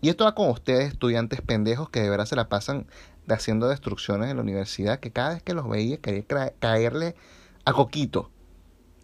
y 0.04 0.10
esto 0.10 0.24
va 0.24 0.34
con 0.34 0.50
ustedes, 0.50 0.92
estudiantes 0.92 1.40
pendejos 1.40 1.88
que 1.88 2.02
de 2.02 2.10
verdad 2.10 2.26
se 2.26 2.36
la 2.36 2.50
pasan 2.50 2.86
haciendo 3.26 3.68
destrucciones 3.68 4.28
en 4.28 4.36
la 4.36 4.42
universidad, 4.42 5.00
que 5.00 5.10
cada 5.10 5.30
vez 5.30 5.42
que 5.42 5.54
los 5.54 5.66
veía 5.66 5.96
quería 5.96 6.26
caerle 6.58 7.16
a 7.64 7.72
coquito. 7.72 8.30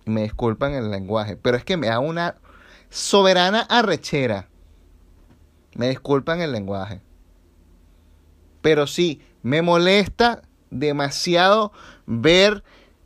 Y 0.05 0.11
me 0.11 0.25
disculpan 0.25 0.75
el 0.75 0.91
lenguaje, 0.91 1.39
pero 1.39 1.57
es 1.57 1.65
que 1.65 1.79
me 1.79 1.87
da 1.87 2.01
una 2.01 2.35
soberana 2.91 3.63
arrechera. 3.63 4.51
Me 5.75 5.89
disculpan 5.89 6.43
el 6.43 6.53
lenguaje. 6.53 7.01
Pero 8.61 8.87
sí, 8.87 9.23
me 9.41 9.63
molesta 9.63 10.43
demasiado 10.69 11.73
ver 12.05 12.63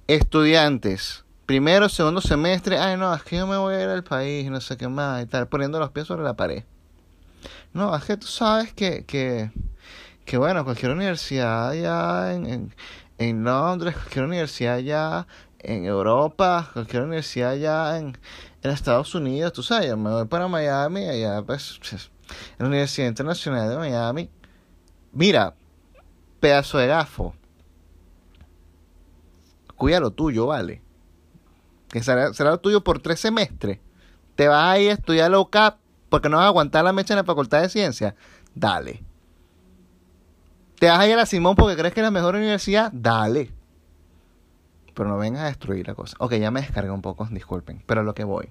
estudiantes. 0.09 1.25
Primero, 1.47 1.89
segundo 1.89 2.21
semestre, 2.21 2.77
ay 2.77 2.97
no, 2.97 3.15
es 3.15 3.23
que 3.23 3.37
yo 3.37 3.47
me 3.47 3.57
voy 3.57 3.77
a 3.77 3.85
ir 3.85 3.89
al 3.89 4.03
país, 4.03 4.51
no 4.51 4.61
sé 4.61 4.77
qué 4.77 4.89
más, 4.89 5.23
y 5.23 5.27
tal, 5.27 5.47
poniendo 5.47 5.79
los 5.79 5.91
pies 5.91 6.09
sobre 6.09 6.25
la 6.25 6.35
pared. 6.35 6.65
No, 7.75 7.95
es 7.97 8.05
que 8.05 8.17
tú 8.17 8.29
sabes 8.29 8.73
que, 8.73 9.05
que, 9.05 9.51
que 10.25 10.39
bueno, 10.39 10.65
cualquier 10.65 10.93
universidad 10.93 11.71
allá 11.71 12.33
en, 12.33 12.73
en, 13.19 13.45
Londres, 13.45 13.97
cualquier 13.97 14.27
universidad 14.27 14.75
allá 14.77 15.27
en 15.59 15.85
Europa, 15.85 16.71
cualquier 16.73 17.03
universidad 17.03 17.51
allá 17.51 17.99
en, 17.99 18.17
en 18.63 18.71
Estados 18.71 19.13
Unidos, 19.17 19.53
tú 19.53 19.65
sabes, 19.65 19.89
yo 19.89 19.97
me 19.97 20.11
voy 20.11 20.25
para 20.27 20.47
Miami, 20.47 21.09
allá 21.09 21.43
pues, 21.43 21.81
pues, 21.81 22.13
en 22.59 22.61
la 22.61 22.67
Universidad 22.67 23.09
Internacional 23.09 23.69
de 23.69 23.77
Miami. 23.77 24.31
Mira, 25.13 25.55
pedazo 26.39 26.79
de 26.79 26.87
gafo. 26.87 27.35
Cuida 29.75 29.99
lo 29.99 30.13
tuyo, 30.13 30.47
¿vale? 30.47 30.81
Que 31.89 32.05
será, 32.05 32.33
será 32.35 32.51
lo 32.53 32.59
tuyo 32.59 32.85
por 32.85 33.01
tres 33.01 33.19
semestres. 33.19 33.81
Te 34.37 34.47
vas 34.47 34.65
a 34.65 34.79
ir 34.79 34.91
a 34.91 34.95
estudiar 34.95 35.33
low 35.33 35.51
cap 35.51 35.79
porque 36.15 36.29
no 36.29 36.37
vas 36.37 36.45
a 36.45 36.51
aguantar 36.51 36.85
la 36.85 36.93
mecha 36.93 37.13
en 37.13 37.19
la 37.19 37.25
facultad 37.25 37.61
de 37.61 37.69
ciencias, 37.69 38.15
dale. 38.55 39.03
¿Te 40.79 40.87
vas 40.87 41.01
a 41.01 41.09
ir 41.09 41.19
a 41.19 41.27
Simón 41.27 41.57
porque 41.57 41.77
crees 41.77 41.93
que 41.93 41.99
es 41.99 42.05
la 42.05 42.13
mejor 42.13 42.37
universidad? 42.37 42.93
Dale. 42.93 43.51
Pero 44.95 45.09
no 45.09 45.19
vengas 45.19 45.43
a 45.43 45.47
destruir 45.47 45.89
la 45.89 45.97
cosa. 45.97 46.15
Ok, 46.21 46.35
ya 46.35 46.53
me 46.53 46.61
descargué 46.61 46.93
un 46.93 47.03
poco, 47.03 47.27
disculpen, 47.33 47.83
pero 47.85 48.03
a 48.03 48.05
lo 48.05 48.15
que 48.15 48.23
voy. 48.23 48.49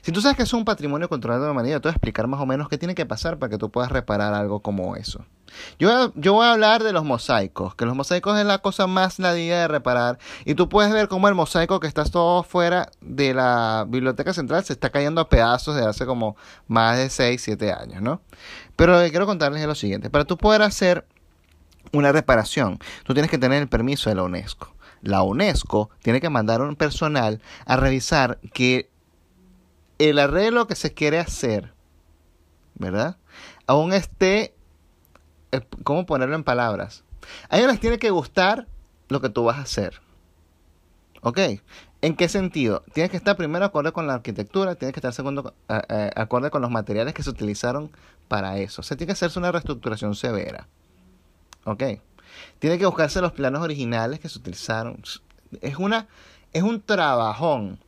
Si 0.00 0.12
tú 0.12 0.22
sabes 0.22 0.38
que 0.38 0.44
es 0.44 0.52
un 0.54 0.64
patrimonio 0.64 1.06
cultural 1.10 1.40
de 1.40 1.44
la 1.44 1.52
humanidad, 1.52 1.82
te 1.82 1.88
voy 1.88 1.92
a 1.92 1.96
explicar 1.96 2.26
más 2.26 2.40
o 2.40 2.46
menos 2.46 2.70
qué 2.70 2.78
tiene 2.78 2.94
que 2.94 3.04
pasar 3.04 3.38
para 3.38 3.50
que 3.50 3.58
tú 3.58 3.70
puedas 3.70 3.92
reparar 3.92 4.32
algo 4.32 4.60
como 4.60 4.96
eso. 4.96 5.26
Yo, 5.78 6.12
yo 6.14 6.32
voy 6.34 6.46
a 6.46 6.52
hablar 6.52 6.82
de 6.82 6.92
los 6.92 7.04
mosaicos, 7.04 7.74
que 7.74 7.86
los 7.86 7.94
mosaicos 7.94 8.38
es 8.38 8.46
la 8.46 8.58
cosa 8.58 8.86
más 8.86 9.18
nadie 9.18 9.54
de 9.54 9.68
reparar. 9.68 10.18
Y 10.44 10.54
tú 10.54 10.68
puedes 10.68 10.92
ver 10.92 11.08
cómo 11.08 11.28
el 11.28 11.34
mosaico 11.34 11.80
que 11.80 11.86
está 11.86 12.04
todo 12.04 12.42
fuera 12.42 12.90
de 13.00 13.34
la 13.34 13.84
biblioteca 13.88 14.32
central 14.32 14.64
se 14.64 14.72
está 14.72 14.90
cayendo 14.90 15.20
a 15.20 15.28
pedazos 15.28 15.74
desde 15.74 15.88
hace 15.88 16.06
como 16.06 16.36
más 16.68 16.96
de 16.96 17.10
6, 17.10 17.42
7 17.42 17.72
años, 17.72 18.02
¿no? 18.02 18.20
Pero 18.76 18.94
lo 18.94 19.00
que 19.00 19.10
quiero 19.10 19.26
contarles 19.26 19.60
es 19.60 19.66
lo 19.66 19.74
siguiente. 19.74 20.10
Para 20.10 20.24
tú 20.24 20.36
poder 20.36 20.62
hacer 20.62 21.06
una 21.92 22.12
reparación, 22.12 22.78
tú 23.04 23.14
tienes 23.14 23.30
que 23.30 23.38
tener 23.38 23.62
el 23.62 23.68
permiso 23.68 24.10
de 24.10 24.16
la 24.16 24.22
UNESCO 24.24 24.74
la 25.04 25.22
UNESCO 25.22 25.90
tiene 26.02 26.20
que 26.20 26.30
mandar 26.30 26.62
un 26.62 26.76
personal 26.76 27.40
a 27.66 27.76
revisar 27.76 28.40
que 28.52 28.90
el 29.98 30.18
arreglo 30.18 30.66
que 30.66 30.74
se 30.74 30.94
quiere 30.94 31.18
hacer, 31.18 31.72
¿verdad? 32.74 33.18
Aún 33.66 33.92
esté, 33.92 34.44
eh, 34.44 34.53
¿cómo 35.82 36.06
ponerlo 36.06 36.34
en 36.34 36.44
palabras? 36.44 37.04
A 37.48 37.58
ellos 37.58 37.70
les 37.70 37.80
tiene 37.80 37.98
que 37.98 38.10
gustar 38.10 38.66
lo 39.08 39.20
que 39.20 39.28
tú 39.28 39.44
vas 39.44 39.58
a 39.58 39.62
hacer. 39.62 40.00
¿Ok? 41.22 41.38
¿En 42.02 42.16
qué 42.16 42.28
sentido? 42.28 42.84
Tienes 42.92 43.10
que 43.10 43.16
estar 43.16 43.36
primero 43.36 43.64
acorde 43.64 43.92
con 43.92 44.06
la 44.06 44.14
arquitectura, 44.14 44.74
tienes 44.74 44.92
que 44.92 45.00
estar 45.00 45.14
segundo 45.14 45.54
acorde 45.68 46.50
con 46.50 46.60
los 46.60 46.70
materiales 46.70 47.14
que 47.14 47.22
se 47.22 47.30
utilizaron 47.30 47.90
para 48.28 48.58
eso. 48.58 48.82
O 48.82 48.84
sea, 48.84 48.96
tiene 48.96 49.08
que 49.08 49.12
hacerse 49.14 49.38
una 49.38 49.50
reestructuración 49.50 50.14
severa. 50.14 50.68
¿Ok? 51.64 51.82
Tiene 52.58 52.78
que 52.78 52.86
buscarse 52.86 53.22
los 53.22 53.32
planos 53.32 53.62
originales 53.62 54.20
que 54.20 54.28
se 54.28 54.38
utilizaron. 54.38 55.02
Es, 55.62 55.76
una, 55.78 56.08
es 56.52 56.62
un 56.62 56.82
trabajón. 56.82 57.78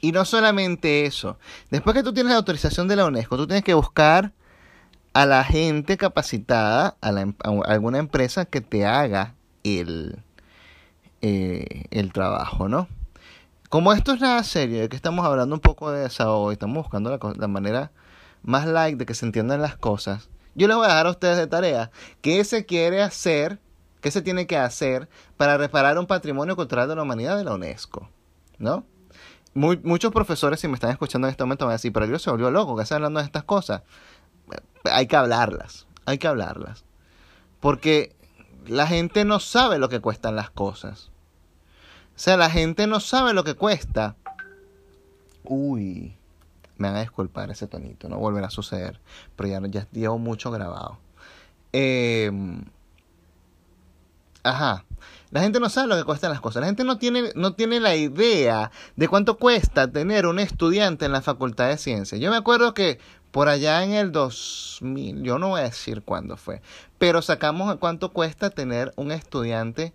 Y 0.00 0.12
no 0.12 0.24
solamente 0.24 1.06
eso. 1.06 1.38
Después 1.70 1.94
que 1.94 2.02
tú 2.02 2.12
tienes 2.12 2.30
la 2.30 2.38
autorización 2.38 2.88
de 2.88 2.96
la 2.96 3.04
UNESCO, 3.04 3.36
tú 3.36 3.46
tienes 3.46 3.62
que 3.62 3.74
buscar 3.74 4.32
a 5.12 5.26
la 5.26 5.44
gente 5.44 5.96
capacitada, 5.96 6.96
a, 7.00 7.10
em, 7.20 7.34
alguna 7.64 7.98
empresa 7.98 8.44
que 8.44 8.60
te 8.60 8.86
haga 8.86 9.34
el, 9.64 10.22
eh, 11.22 11.84
el 11.90 12.12
trabajo, 12.12 12.68
¿no? 12.68 12.88
como 13.70 13.92
esto 13.92 14.12
es 14.12 14.20
nada 14.20 14.42
serio, 14.42 14.80
de 14.80 14.88
que 14.88 14.96
estamos 14.96 15.24
hablando 15.24 15.54
un 15.54 15.60
poco 15.60 15.92
de 15.92 16.00
desahogo 16.00 16.50
y 16.50 16.54
estamos 16.54 16.76
buscando 16.82 17.08
la, 17.10 17.18
la 17.36 17.48
manera 17.48 17.92
más 18.42 18.66
light 18.66 18.98
de 18.98 19.06
que 19.06 19.14
se 19.14 19.24
entiendan 19.24 19.62
las 19.62 19.76
cosas, 19.76 20.28
yo 20.56 20.66
les 20.66 20.76
voy 20.76 20.86
a 20.86 20.88
dejar 20.88 21.06
a 21.06 21.10
ustedes 21.10 21.38
de 21.38 21.46
tarea 21.46 21.90
qué 22.20 22.42
se 22.42 22.66
quiere 22.66 23.00
hacer, 23.00 23.60
qué 24.00 24.10
se 24.10 24.22
tiene 24.22 24.48
que 24.48 24.56
hacer 24.56 25.08
para 25.36 25.56
reparar 25.56 25.98
un 25.98 26.06
patrimonio 26.06 26.56
cultural 26.56 26.88
de 26.88 26.96
la 26.96 27.02
humanidad 27.02 27.36
de 27.36 27.44
la 27.44 27.54
UNESCO, 27.54 28.08
¿no? 28.58 28.84
muchos 29.54 30.12
profesores, 30.12 30.60
si 30.60 30.68
me 30.68 30.74
están 30.74 30.90
escuchando 30.90 31.26
en 31.26 31.32
este 31.32 31.44
momento, 31.44 31.64
van 31.64 31.72
a 31.72 31.74
decir, 31.74 31.92
pero 31.92 32.06
yo 32.06 32.18
se 32.18 32.30
volvió 32.30 32.50
loco, 32.50 32.76
que 32.76 32.82
está 32.82 32.96
hablando 32.96 33.20
de 33.20 33.26
estas 33.26 33.44
cosas. 33.44 33.82
Hay 34.84 35.06
que 35.06 35.16
hablarlas, 35.16 35.86
hay 36.06 36.18
que 36.18 36.28
hablarlas. 36.28 36.84
Porque 37.60 38.14
la 38.66 38.86
gente 38.86 39.24
no 39.24 39.40
sabe 39.40 39.78
lo 39.78 39.88
que 39.88 40.00
cuestan 40.00 40.36
las 40.36 40.50
cosas. 40.50 41.10
O 42.16 42.18
sea, 42.22 42.36
la 42.36 42.50
gente 42.50 42.86
no 42.86 43.00
sabe 43.00 43.32
lo 43.32 43.44
que 43.44 43.54
cuesta. 43.54 44.16
Uy, 45.44 46.16
me 46.76 46.88
van 46.88 46.96
a 46.96 47.00
disculpar 47.00 47.50
ese 47.50 47.66
tonito, 47.66 48.08
no 48.08 48.18
volverá 48.18 48.48
a 48.48 48.50
suceder. 48.50 49.00
Pero 49.36 49.48
ya, 49.48 49.60
ya 49.68 49.88
llevo 49.92 50.18
mucho 50.18 50.50
grabado. 50.50 50.98
Eh, 51.72 52.30
ajá. 54.42 54.84
La 55.30 55.40
gente 55.42 55.60
no 55.60 55.68
sabe 55.68 55.86
lo 55.86 55.96
que 55.96 56.04
cuestan 56.04 56.30
las 56.30 56.40
cosas. 56.40 56.60
La 56.60 56.66
gente 56.66 56.82
no 56.82 56.98
tiene, 56.98 57.30
no 57.36 57.54
tiene 57.54 57.78
la 57.78 57.94
idea 57.94 58.72
de 58.96 59.08
cuánto 59.08 59.38
cuesta 59.38 59.90
tener 59.90 60.26
un 60.26 60.40
estudiante 60.40 61.04
en 61.04 61.12
la 61.12 61.22
Facultad 61.22 61.68
de 61.68 61.78
Ciencias. 61.78 62.20
Yo 62.20 62.30
me 62.30 62.36
acuerdo 62.36 62.74
que 62.74 62.98
por 63.30 63.48
allá 63.48 63.84
en 63.84 63.92
el 63.92 64.12
2000, 64.12 65.22
yo 65.22 65.38
no 65.38 65.50
voy 65.50 65.60
a 65.60 65.64
decir 65.64 66.02
cuándo 66.02 66.36
fue, 66.36 66.62
pero 66.98 67.22
sacamos 67.22 67.74
cuánto 67.76 68.12
cuesta 68.12 68.50
tener 68.50 68.92
un 68.96 69.12
estudiante 69.12 69.92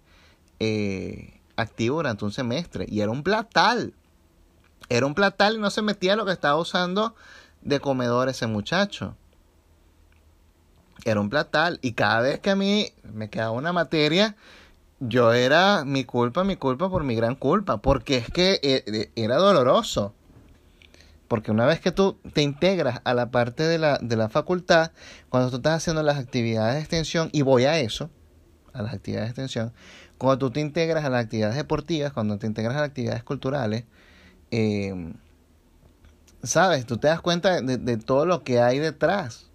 eh, 0.59 1.35
activo 1.55 1.97
durante 1.97 2.25
un 2.25 2.31
semestre. 2.31 2.85
Y 2.87 3.01
era 3.01 3.11
un 3.11 3.23
platal. 3.23 3.93
Era 4.89 5.05
un 5.05 5.15
platal 5.15 5.55
y 5.55 5.59
no 5.59 5.69
se 5.69 5.81
metía 5.81 6.15
lo 6.15 6.25
que 6.25 6.31
estaba 6.31 6.57
usando 6.57 7.15
de 7.61 7.79
comedor 7.79 8.29
ese 8.29 8.47
muchacho. 8.47 9.15
Era 11.03 11.19
un 11.19 11.29
platal. 11.29 11.79
Y 11.81 11.93
cada 11.93 12.21
vez 12.21 12.39
que 12.39 12.51
a 12.51 12.55
mí 12.55 12.91
me 13.03 13.29
quedaba 13.29 13.51
una 13.51 13.73
materia, 13.73 14.35
yo 14.99 15.33
era 15.33 15.83
mi 15.85 16.05
culpa, 16.05 16.43
mi 16.43 16.55
culpa 16.55 16.89
por 16.89 17.03
mi 17.03 17.15
gran 17.15 17.35
culpa, 17.35 17.77
porque 17.77 18.17
es 18.17 18.29
que 18.29 18.59
eh, 18.63 18.83
eh, 18.85 19.11
era 19.15 19.37
doloroso. 19.37 20.13
Porque 21.27 21.51
una 21.51 21.65
vez 21.65 21.79
que 21.79 21.91
tú 21.91 22.17
te 22.33 22.41
integras 22.41 23.01
a 23.03 23.13
la 23.13 23.31
parte 23.31 23.63
de 23.63 23.77
la, 23.77 23.97
de 24.01 24.15
la 24.15 24.29
facultad, 24.29 24.91
cuando 25.29 25.49
tú 25.49 25.57
estás 25.57 25.77
haciendo 25.77 26.03
las 26.03 26.17
actividades 26.17 26.75
de 26.75 26.79
extensión, 26.81 27.29
y 27.31 27.41
voy 27.41 27.65
a 27.65 27.79
eso, 27.79 28.09
a 28.73 28.81
las 28.81 28.93
actividades 28.93 29.27
de 29.27 29.31
extensión, 29.31 29.73
cuando 30.17 30.37
tú 30.37 30.51
te 30.51 30.59
integras 30.59 31.03
a 31.03 31.09
las 31.09 31.23
actividades 31.23 31.55
deportivas, 31.55 32.13
cuando 32.13 32.37
te 32.37 32.47
integras 32.47 32.75
a 32.75 32.81
las 32.81 32.89
actividades 32.89 33.23
culturales, 33.23 33.85
em, 34.51 35.15
sabes, 36.43 36.85
tú 36.85 36.97
te 36.97 37.07
das 37.07 37.21
cuenta 37.21 37.61
de, 37.61 37.77
de 37.77 37.97
todo 37.97 38.25
lo 38.25 38.43
que 38.43 38.61
hay 38.61 38.79
detrás. 38.79 39.49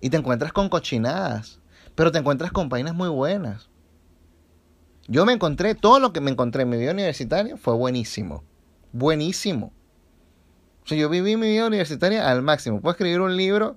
Y 0.00 0.10
te 0.10 0.16
encuentras 0.16 0.52
con 0.52 0.68
cochinadas, 0.68 1.60
pero 1.94 2.12
te 2.12 2.18
encuentras 2.18 2.52
con 2.52 2.68
páginas 2.68 2.94
muy 2.94 3.08
buenas. 3.08 3.68
Yo 5.08 5.26
me 5.26 5.32
encontré, 5.32 5.74
todo 5.74 5.98
lo 5.98 6.12
que 6.12 6.20
me 6.20 6.30
encontré 6.30 6.62
en 6.62 6.70
mi 6.70 6.76
vida 6.76 6.92
universitaria 6.92 7.56
fue 7.56 7.74
buenísimo. 7.74 8.44
Buenísimo. 8.92 9.72
O 10.90 10.94
yo 10.94 11.08
viví 11.08 11.36
mi 11.36 11.48
vida 11.48 11.66
universitaria 11.66 12.28
al 12.28 12.42
máximo. 12.42 12.80
Puedo 12.80 12.92
escribir 12.92 13.20
un 13.20 13.36
libro, 13.36 13.76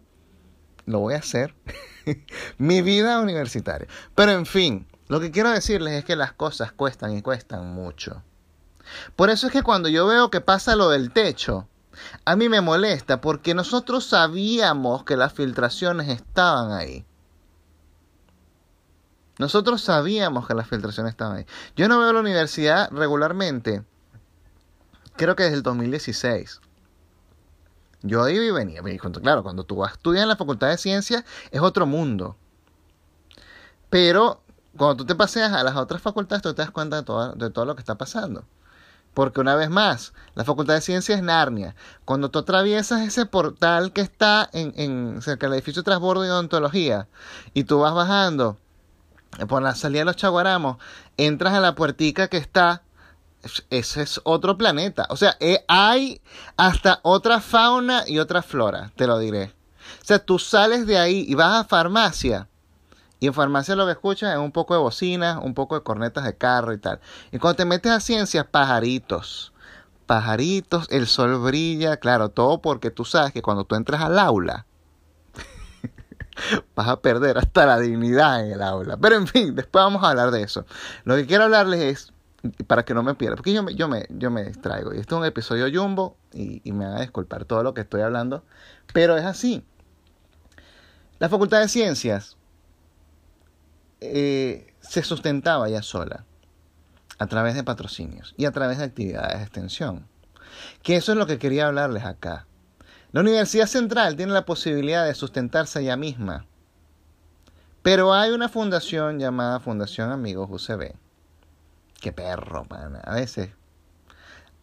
lo 0.86 1.00
voy 1.00 1.14
a 1.14 1.20
hacer. 1.20 1.54
mi 2.58 2.82
vida 2.82 3.20
universitaria. 3.20 3.88
Pero 4.16 4.32
en 4.32 4.46
fin, 4.46 4.88
lo 5.08 5.20
que 5.20 5.32
quiero 5.32 5.52
decirles 5.52 5.94
es 5.94 6.06
que 6.06 6.16
las 6.16 6.34
cosas 6.34 6.72
cuestan 6.72 7.16
y 7.16 7.22
cuestan 7.22 7.74
mucho. 7.74 8.24
Por 9.16 9.30
eso 9.30 9.48
es 9.48 9.54
que 9.54 9.64
cuando 9.64 9.90
yo 9.90 10.08
veo 10.08 10.30
que 10.30 10.42
pasa 10.42 10.76
lo 10.76 10.90
del 10.90 11.12
techo, 11.12 11.68
a 12.26 12.36
mí 12.36 12.50
me 12.50 12.62
molesta 12.62 13.22
porque 13.22 13.54
nosotros 13.54 14.06
sabíamos 14.06 15.04
que 15.04 15.18
las 15.18 15.34
filtraciones 15.34 16.10
estaban 16.10 16.72
ahí. 16.72 17.06
Nosotros 19.38 19.82
sabíamos 19.82 20.48
que 20.48 20.54
las 20.54 20.68
filtraciones 20.68 21.12
estaban 21.12 21.38
ahí. 21.38 21.46
Yo 21.76 21.88
no 21.88 22.00
veo 22.00 22.14
la 22.14 22.22
universidad 22.22 22.90
regularmente, 22.92 23.84
creo 25.18 25.36
que 25.36 25.44
desde 25.44 25.58
el 25.58 25.64
2016. 25.64 26.62
Yo 28.02 28.24
ahí 28.24 28.52
venía, 28.52 28.82
claro, 29.22 29.44
cuando 29.44 29.64
tú 29.64 29.78
vas 29.78 29.92
a 29.92 29.94
estudiar 29.96 30.24
en 30.24 30.30
la 30.30 30.36
Facultad 30.36 30.70
de 30.70 30.78
Ciencias 30.78 31.24
es 31.52 31.62
otro 31.62 31.86
mundo. 31.86 32.36
Pero 33.90 34.42
cuando 34.78 34.98
tú 34.98 35.06
te 35.06 35.16
paseas 35.16 35.54
a 35.54 35.64
las 35.64 35.76
otras 35.76 36.02
facultades, 36.02 36.42
tú 36.42 36.54
te 36.54 36.62
das 36.62 36.72
cuenta 36.72 36.98
de 36.98 37.04
todo, 37.04 37.34
de 37.34 37.50
todo 37.50 37.66
lo 37.66 37.76
que 37.76 37.82
está 37.82 37.96
pasando. 37.96 38.46
Porque 39.14 39.40
una 39.40 39.56
vez 39.56 39.70
más, 39.70 40.14
la 40.36 40.44
Facultad 40.44 40.74
de 40.74 40.82
Ciencias 40.82 41.20
es 41.20 41.24
Narnia. 41.24 41.76
Cuando 42.04 42.30
tú 42.30 42.40
atraviesas 42.40 43.02
ese 43.02 43.26
portal 43.26 43.94
que 43.94 44.02
está 44.02 44.50
en, 44.52 44.74
en 44.76 45.22
cerca 45.22 45.48
del 45.48 45.54
edificio 45.56 45.82
de 45.82 45.86
transbordo 45.86 46.24
de 46.24 46.32
odontología 46.32 47.08
y 47.54 47.64
tú 47.64 47.80
vas 47.80 47.94
bajando 47.94 48.58
por 49.48 49.62
la 49.62 49.76
salida 49.76 50.02
de 50.02 50.06
los 50.06 50.16
chaguaramos, 50.16 50.78
entras 51.18 51.54
a 51.54 51.60
la 51.60 51.76
puertica 51.76 52.28
que 52.28 52.38
está, 52.38 52.84
ese 53.70 54.02
es 54.02 54.22
otro 54.24 54.58
planeta. 54.58 55.08
O 55.10 55.18
sea, 55.18 55.38
eh, 55.40 55.64
hay 55.68 56.22
hasta 56.58 57.00
otra 57.04 57.42
fauna 57.42 58.04
y 58.08 58.20
otra 58.20 58.42
flora, 58.42 58.92
te 58.96 59.08
lo 59.08 59.20
diré. 59.20 59.54
O 60.02 60.06
sea, 60.06 60.20
tú 60.20 60.40
sales 60.40 60.88
de 60.88 60.98
ahí 60.98 61.26
y 61.28 61.36
vas 61.36 61.62
a 61.62 61.64
farmacia. 61.64 62.48
Y 63.20 63.28
en 63.28 63.34
farmacia 63.34 63.76
lo 63.76 63.86
que 63.86 63.94
escuchas 63.94 64.34
es 64.34 64.40
un 64.40 64.52
poco 64.52 64.74
de 64.74 64.80
bocinas, 64.80 65.40
un 65.42 65.54
poco 65.54 65.76
de 65.76 65.84
cornetas 65.84 66.26
de 66.26 66.36
carro 66.36 66.74
y 66.74 66.78
tal. 66.78 67.00
Y 67.32 67.40
cuando 67.40 67.58
te 67.58 67.66
metes 67.66 67.92
a 67.92 68.00
ciencias, 68.00 68.46
pajaritos. 68.46 69.54
Pajaritos, 70.06 70.88
el 70.92 71.08
sol 71.08 71.40
brilla, 71.40 71.98
claro, 71.98 72.30
todo 72.30 72.62
porque 72.62 72.92
tú 72.92 73.06
sabes 73.06 73.32
que 73.32 73.42
cuando 73.42 73.64
tú 73.64 73.76
entras 73.76 74.02
al 74.02 74.20
aula, 74.20 74.68
vas 76.76 76.88
a 76.88 77.02
perder 77.02 77.38
hasta 77.38 77.66
la 77.66 77.80
dignidad 77.80 78.46
en 78.46 78.52
el 78.52 78.62
aula. 78.62 78.98
Pero 78.98 79.16
en 79.16 79.28
fin, 79.28 79.56
después 79.56 79.84
vamos 79.84 80.04
a 80.04 80.10
hablar 80.10 80.30
de 80.32 80.44
eso. 80.44 80.66
Lo 81.06 81.16
que 81.16 81.26
quiero 81.26 81.46
hablarles 81.46 81.80
es, 81.82 82.14
para 82.68 82.84
que 82.84 82.94
no 82.94 83.04
me 83.04 83.16
pierda, 83.16 83.36
porque 83.36 83.54
yo 83.54 83.64
me, 83.64 83.76
yo 83.76 83.88
me, 83.88 84.06
yo 84.10 84.32
me 84.32 84.44
distraigo. 84.44 84.94
Y 84.94 85.00
esto 85.00 85.16
es 85.16 85.20
un 85.20 85.26
episodio 85.26 85.68
jumbo 85.72 86.18
y, 86.34 86.62
me 86.72 86.86
van 86.86 86.98
a 86.98 87.02
disculpar 87.02 87.46
todo 87.46 87.64
lo 87.64 87.74
que 87.74 87.82
estoy 87.82 88.02
hablando, 88.02 88.44
pero 88.94 89.18
es 89.18 89.26
así. 89.26 89.64
La 91.20 91.30
Facultad 91.30 91.62
de 91.62 91.68
Ciencias 91.68 92.38
eh, 94.02 94.74
se 94.82 95.04
sustentaba 95.04 95.70
ya 95.70 95.82
sola 95.82 96.26
a 97.18 97.28
través 97.28 97.56
de 97.56 97.64
patrocinios 97.64 98.34
y 98.38 98.46
a 98.46 98.52
través 98.52 98.78
de 98.78 98.86
actividades 98.86 99.38
de 99.38 99.44
extensión. 99.44 100.08
Que 100.84 100.98
eso 100.98 101.12
es 101.14 101.18
lo 101.18 101.26
que 101.26 101.40
quería 101.40 101.68
hablarles 101.68 102.04
acá. 102.04 102.48
La 103.12 103.22
Universidad 103.22 103.68
Central 103.68 104.18
tiene 104.18 104.34
la 104.34 104.46
posibilidad 104.46 105.06
de 105.06 105.16
sustentarse 105.16 105.82
ella 105.82 105.96
misma. 105.96 106.46
Pero 107.82 108.14
hay 108.14 108.32
una 108.32 108.50
fundación 108.50 109.20
llamada 109.20 109.60
Fundación 109.60 110.12
Amigos 110.12 110.50
UCB. 110.52 110.96
Qué 112.00 112.12
perro, 112.12 112.66
man. 112.70 113.00
A 113.04 113.16
veces, 113.16 113.52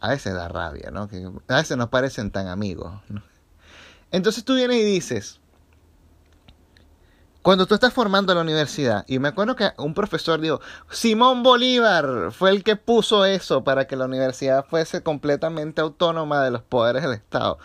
a 0.01 0.11
veces 0.11 0.35
da 0.35 0.49
rabia, 0.49 0.91
¿no? 0.91 1.09
Que 1.09 1.29
a 1.49 1.57
veces 1.57 1.77
nos 1.77 1.89
parecen 1.89 2.31
tan 2.31 2.49
amigos. 2.49 2.93
Entonces 4.11 4.45
tú 4.45 4.55
vienes 4.55 4.79
y 4.79 4.85
dices, 4.85 5.41
cuando 7.43 7.67
tú 7.67 7.75
estás 7.75 7.93
formando 7.93 8.33
la 8.37 8.43
universidad, 8.43 9.05
y 9.09 9.19
me 9.19 9.27
acuerdo 9.27 9.57
que 9.57 9.73
un 9.77 9.95
profesor 9.95 10.41
dijo, 10.41 10.61
Simón 10.91 11.43
Bolívar 11.43 12.31
fue 12.31 12.51
el 12.51 12.63
que 12.63 12.77
puso 12.77 13.25
eso 13.25 13.65
para 13.65 13.89
que 13.89 13.97
la 13.97 14.05
universidad 14.05 14.65
fuese 14.65 15.03
completamente 15.03 15.81
autónoma 15.81 16.45
de 16.45 16.53
los 16.53 16.63
poderes 16.63 17.03
del 17.03 17.15
Estado. 17.15 17.59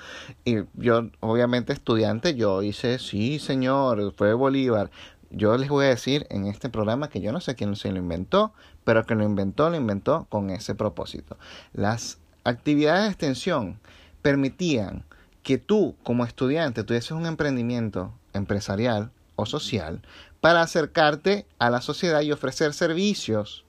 Y 0.45 0.63
yo, 0.73 1.09
obviamente 1.19 1.73
estudiante, 1.73 2.33
yo 2.33 2.63
hice, 2.63 2.97
sí 2.97 3.37
señor, 3.37 4.13
fue 4.17 4.33
Bolívar. 4.33 4.89
Yo 5.29 5.57
les 5.57 5.69
voy 5.69 5.85
a 5.85 5.89
decir 5.89 6.25
en 6.29 6.45
este 6.45 6.69
programa 6.69 7.09
que 7.09 7.21
yo 7.21 7.31
no 7.31 7.41
sé 7.41 7.55
quién 7.55 7.75
se 7.75 7.91
lo 7.91 7.97
inventó, 7.97 8.53
pero 8.83 9.05
que 9.05 9.15
lo 9.15 9.23
inventó, 9.23 9.69
lo 9.69 9.75
inventó 9.75 10.25
con 10.29 10.49
ese 10.49 10.73
propósito. 10.73 11.37
Las 11.73 12.19
actividades 12.43 13.03
de 13.03 13.09
extensión 13.09 13.79
permitían 14.21 15.03
que 15.43 15.57
tú, 15.57 15.95
como 16.03 16.25
estudiante, 16.25 16.83
tuvieses 16.83 17.11
un 17.11 17.25
emprendimiento 17.25 18.13
empresarial 18.33 19.11
o 19.35 19.45
social 19.45 20.01
para 20.41 20.61
acercarte 20.61 21.45
a 21.59 21.69
la 21.69 21.81
sociedad 21.81 22.21
y 22.21 22.31
ofrecer 22.31 22.73
servicios 22.73 23.65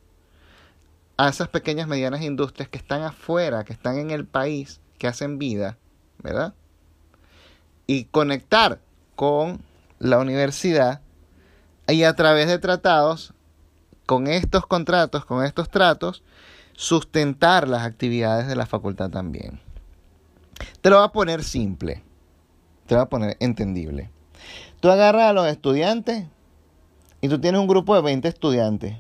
a 1.17 1.29
esas 1.29 1.49
pequeñas 1.49 1.89
medianas 1.89 2.23
industrias 2.23 2.69
que 2.69 2.79
están 2.79 3.03
afuera, 3.03 3.65
que 3.65 3.73
están 3.73 3.99
en 3.99 4.13
el 4.13 4.25
país, 4.25 4.81
que 4.99 5.09
hacen 5.09 5.39
vida, 5.39 5.77
¿verdad? 6.23 6.55
Y 7.89 8.05
conectar 8.05 8.81
con 9.17 9.61
la 9.99 10.19
universidad 10.19 11.01
y 11.89 12.05
a 12.05 12.15
través 12.15 12.49
de 12.49 12.59
tratados, 12.59 13.33
con 14.07 14.27
estos 14.27 14.67
contratos, 14.67 15.25
con 15.25 15.45
estos 15.45 15.69
tratos, 15.69 16.23
sustentar 16.75 17.67
las 17.67 17.83
actividades 17.83 18.47
de 18.47 18.57
la 18.57 18.67
facultad 18.67 19.11
también. 19.11 19.61
Te 20.81 20.91
lo 20.91 20.97
voy 20.97 21.07
a 21.07 21.13
poner 21.13 21.43
simple, 21.43 22.03
te 22.87 22.95
lo 22.95 23.01
voy 23.01 23.05
a 23.05 23.09
poner 23.09 23.37
entendible. 23.41 24.11
Tú 24.81 24.91
agarras 24.91 25.31
a 25.31 25.33
los 25.33 25.47
estudiantes 25.49 26.27
y 27.21 27.29
tú 27.29 27.41
tienes 27.41 27.61
un 27.61 27.67
grupo 27.67 27.95
de 27.95 28.03
20 28.03 28.29
estudiantes. 28.29 28.97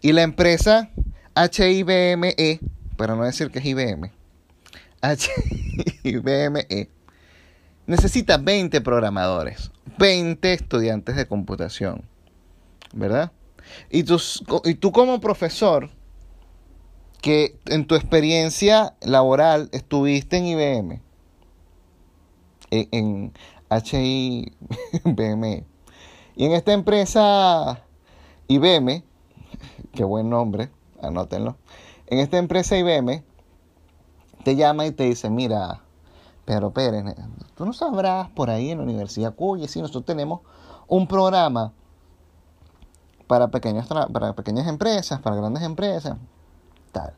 Y 0.00 0.12
la 0.12 0.22
empresa 0.22 0.90
HIBME, 1.34 2.60
para 2.96 3.16
no 3.16 3.24
decir 3.24 3.50
que 3.50 3.60
es 3.60 3.64
IBM, 3.64 4.12
HIBME, 6.04 6.88
necesita 7.86 8.38
20 8.38 8.80
programadores, 8.80 9.70
20 9.98 10.52
estudiantes 10.52 11.16
de 11.16 11.26
computación, 11.26 12.04
¿verdad? 12.92 13.32
Y 13.90 14.04
tú, 14.04 14.20
y 14.64 14.74
tú 14.74 14.92
como 14.92 15.20
profesor, 15.20 15.90
que 17.20 17.56
en 17.66 17.86
tu 17.86 17.94
experiencia 17.94 18.94
laboral 19.00 19.68
estuviste 19.72 20.38
en 20.38 20.46
IBM, 20.46 21.02
en, 22.70 22.88
en 22.90 23.32
HIBM, 23.70 25.64
y 26.36 26.44
en 26.44 26.52
esta 26.52 26.72
empresa 26.72 27.84
IBM, 28.48 29.04
qué 29.92 30.04
buen 30.04 30.28
nombre, 30.30 30.70
anótenlo, 31.00 31.56
en 32.08 32.18
esta 32.18 32.38
empresa 32.38 32.76
IBM 32.76 33.22
te 34.42 34.56
llama 34.56 34.86
y 34.86 34.90
te 34.90 35.04
dice, 35.04 35.30
mira, 35.30 35.82
Pedro 36.44 36.72
Pérez, 36.72 37.04
tú 37.54 37.64
no 37.64 37.72
sabrás 37.72 38.28
por 38.30 38.50
ahí 38.50 38.70
en 38.70 38.78
la 38.78 38.84
Universidad 38.84 39.34
Cuya, 39.34 39.68
si 39.68 39.80
nosotros 39.80 40.04
tenemos 40.04 40.40
un 40.88 41.06
programa 41.06 41.72
para, 43.26 43.48
para 43.48 44.32
pequeñas 44.34 44.66
empresas, 44.66 45.20
para 45.20 45.36
grandes 45.36 45.62
empresas, 45.62 46.18
tal. 46.90 47.14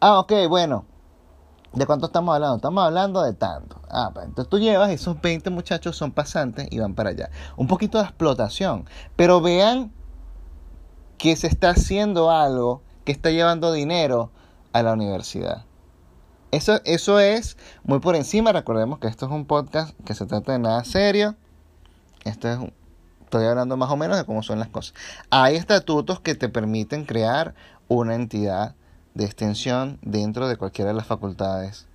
Ah, 0.00 0.18
ok, 0.18 0.32
bueno. 0.48 0.84
¿De 1.72 1.86
cuánto 1.86 2.06
estamos 2.06 2.34
hablando? 2.34 2.56
Estamos 2.56 2.84
hablando 2.84 3.22
de 3.22 3.32
tanto. 3.32 3.80
Ah, 3.88 4.10
pues 4.12 4.26
entonces 4.26 4.50
tú 4.50 4.58
llevas, 4.58 4.90
esos 4.90 5.20
20 5.20 5.48
muchachos 5.48 5.96
son 5.96 6.12
pasantes 6.12 6.68
y 6.70 6.78
van 6.78 6.94
para 6.94 7.10
allá. 7.10 7.30
Un 7.56 7.66
poquito 7.66 7.98
de 7.98 8.04
explotación. 8.04 8.84
Pero 9.16 9.40
vean 9.40 9.90
que 11.16 11.34
se 11.36 11.46
está 11.46 11.70
haciendo 11.70 12.30
algo 12.30 12.82
que 13.04 13.12
está 13.12 13.30
llevando 13.30 13.72
dinero 13.72 14.30
a 14.72 14.82
la 14.82 14.92
universidad. 14.92 15.64
Eso, 16.52 16.80
eso 16.84 17.18
es 17.18 17.56
muy 17.82 17.98
por 17.98 18.14
encima. 18.14 18.52
Recordemos 18.52 18.98
que 18.98 19.08
esto 19.08 19.26
es 19.26 19.32
un 19.32 19.46
podcast 19.46 19.98
que 20.04 20.14
se 20.14 20.26
trata 20.26 20.52
de 20.52 20.58
nada 20.58 20.84
serio. 20.84 21.34
Esto 22.24 22.48
es 22.48 22.58
estoy 23.32 23.46
hablando 23.46 23.78
más 23.78 23.90
o 23.90 23.96
menos 23.96 24.18
de 24.18 24.24
cómo 24.24 24.42
son 24.42 24.58
las 24.58 24.68
cosas. 24.68 24.92
Hay 25.30 25.56
estatutos 25.56 26.20
que 26.20 26.34
te 26.34 26.50
permiten 26.50 27.06
crear 27.06 27.54
una 27.88 28.14
entidad 28.14 28.74
de 29.14 29.24
extensión 29.24 29.98
dentro 30.02 30.48
de 30.48 30.56
cualquiera 30.56 30.90
de 30.90 30.96
las 30.96 31.06
facultades 31.06 31.86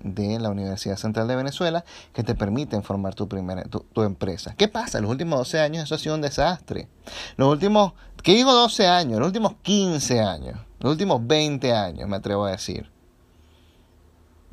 de 0.00 0.38
la 0.38 0.48
Universidad 0.48 0.96
Central 0.96 1.28
de 1.28 1.36
Venezuela 1.36 1.84
que 2.14 2.22
te 2.22 2.34
permiten 2.34 2.82
formar 2.82 3.14
tu, 3.14 3.28
primera, 3.28 3.64
tu, 3.64 4.02
empresa. 4.02 4.54
¿Qué 4.56 4.68
pasa? 4.68 5.00
Los 5.00 5.10
últimos 5.10 5.38
12 5.38 5.60
años 5.60 5.84
eso 5.84 5.96
ha 5.96 5.98
sido 5.98 6.14
un 6.14 6.22
desastre. 6.22 6.88
Los 7.36 7.50
últimos, 7.50 7.92
¿qué 8.22 8.32
digo 8.32 8.52
12 8.54 8.86
años? 8.86 9.18
Los 9.18 9.26
últimos 9.26 9.56
15 9.60 10.20
años, 10.20 10.58
los 10.80 10.92
últimos 10.92 11.26
20 11.26 11.74
años, 11.74 12.08
me 12.08 12.16
atrevo 12.16 12.46
a 12.46 12.52
decir. 12.52 12.95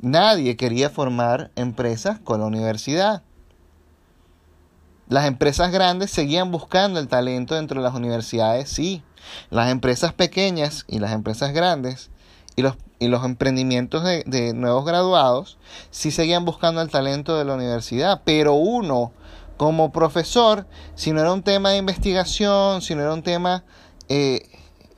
Nadie 0.04 0.58
quería 0.58 0.90
formar 0.90 1.50
empresas 1.56 2.18
con 2.18 2.40
la 2.40 2.46
universidad. 2.46 3.22
Las 5.08 5.24
empresas 5.24 5.72
grandes 5.72 6.10
seguían 6.10 6.50
buscando 6.50 7.00
el 7.00 7.08
talento 7.08 7.54
dentro 7.54 7.80
de 7.80 7.88
las 7.88 7.94
universidades, 7.94 8.68
sí. 8.68 9.02
Las 9.48 9.70
empresas 9.70 10.12
pequeñas 10.12 10.84
y 10.88 10.98
las 10.98 11.12
empresas 11.12 11.54
grandes 11.54 12.10
y 12.54 12.60
los, 12.60 12.76
y 12.98 13.08
los 13.08 13.24
emprendimientos 13.24 14.04
de, 14.04 14.24
de, 14.26 14.52
nuevos 14.52 14.84
graduados 14.84 15.56
sí 15.90 16.10
seguían 16.10 16.44
buscando 16.44 16.82
el 16.82 16.90
talento 16.90 17.38
de 17.38 17.46
la 17.46 17.54
universidad, 17.54 18.20
pero 18.26 18.52
uno 18.52 19.10
como 19.56 19.90
profesor, 19.90 20.66
si 20.96 21.12
no 21.12 21.22
era 21.22 21.32
un 21.32 21.42
tema 21.42 21.70
de 21.70 21.78
investigación, 21.78 22.82
si 22.82 22.94
no 22.94 23.00
era 23.00 23.14
un 23.14 23.22
tema... 23.22 23.64
Eh, 24.10 24.50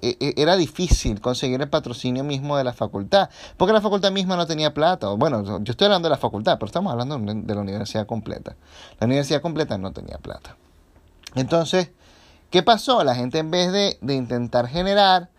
era 0.02 0.56
difícil 0.56 1.20
conseguir 1.20 1.60
el 1.60 1.68
patrocinio 1.68 2.22
mismo 2.22 2.56
de 2.56 2.64
la 2.64 2.72
facultad, 2.72 3.30
porque 3.56 3.72
la 3.72 3.80
facultad 3.80 4.12
misma 4.12 4.36
no 4.36 4.46
tenía 4.46 4.74
plata. 4.74 5.08
Bueno, 5.10 5.62
yo 5.62 5.70
estoy 5.70 5.86
hablando 5.86 6.08
de 6.08 6.14
la 6.14 6.18
facultad, 6.18 6.58
pero 6.58 6.66
estamos 6.66 6.92
hablando 6.92 7.18
de 7.18 7.54
la 7.54 7.60
universidad 7.60 8.06
completa. 8.06 8.56
La 9.00 9.06
universidad 9.06 9.40
completa 9.40 9.78
no 9.78 9.92
tenía 9.92 10.18
plata. 10.18 10.56
Entonces, 11.34 11.90
¿qué 12.50 12.62
pasó? 12.62 13.02
La 13.04 13.14
gente 13.14 13.38
en 13.38 13.50
vez 13.50 13.72
de, 13.72 13.98
de 14.00 14.14
intentar 14.14 14.68
generar, 14.68 15.30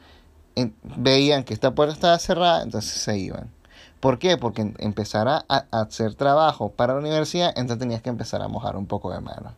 veían 0.83 1.43
que 1.43 1.53
esta 1.53 1.75
puerta 1.75 1.93
estaba 1.93 2.19
cerrada, 2.19 2.63
entonces 2.63 2.91
se 2.91 3.17
iban. 3.17 3.51
¿Por 3.99 4.19
qué? 4.19 4.37
Porque 4.37 4.73
empezar 4.79 5.27
a, 5.27 5.45
a, 5.49 5.65
hacer 5.71 6.15
trabajo 6.15 6.69
para 6.69 6.93
la 6.93 6.99
universidad, 6.99 7.49
entonces 7.55 7.79
tenías 7.79 8.01
que 8.01 8.09
empezar 8.09 8.41
a 8.41 8.47
mojar 8.47 8.75
un 8.75 8.85
poco 8.85 9.11
de 9.11 9.19
mano. 9.19 9.53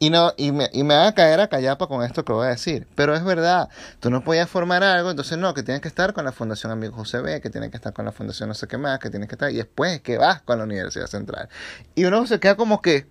Y, 0.00 0.10
no, 0.10 0.32
y, 0.36 0.52
me, 0.52 0.70
y 0.72 0.84
me 0.84 0.94
van 0.94 1.08
a 1.08 1.14
caer 1.14 1.40
a 1.40 1.48
callapa 1.48 1.88
con 1.88 2.04
esto 2.04 2.24
que 2.24 2.32
voy 2.32 2.46
a 2.46 2.50
decir. 2.50 2.86
Pero 2.94 3.16
es 3.16 3.24
verdad, 3.24 3.68
tú 3.98 4.10
no 4.10 4.22
podías 4.22 4.48
formar 4.48 4.84
algo, 4.84 5.10
entonces 5.10 5.38
no, 5.38 5.54
que 5.54 5.64
tienes 5.64 5.82
que 5.82 5.88
estar 5.88 6.12
con 6.12 6.24
la 6.24 6.30
Fundación 6.30 6.70
Amigo 6.70 6.94
José 6.94 7.18
que 7.42 7.50
tienes 7.50 7.70
que 7.70 7.76
estar 7.76 7.92
con 7.92 8.04
la 8.04 8.12
Fundación 8.12 8.48
no 8.48 8.54
sé 8.54 8.68
qué 8.68 8.78
más, 8.78 9.00
que 9.00 9.10
tienes 9.10 9.28
que 9.28 9.34
estar, 9.34 9.50
y 9.50 9.56
después 9.56 10.00
que 10.00 10.16
vas 10.16 10.42
con 10.42 10.58
la 10.58 10.64
Universidad 10.64 11.06
Central. 11.06 11.48
Y 11.96 12.04
uno 12.04 12.26
se 12.26 12.38
queda 12.38 12.56
como 12.56 12.80
que, 12.80 13.08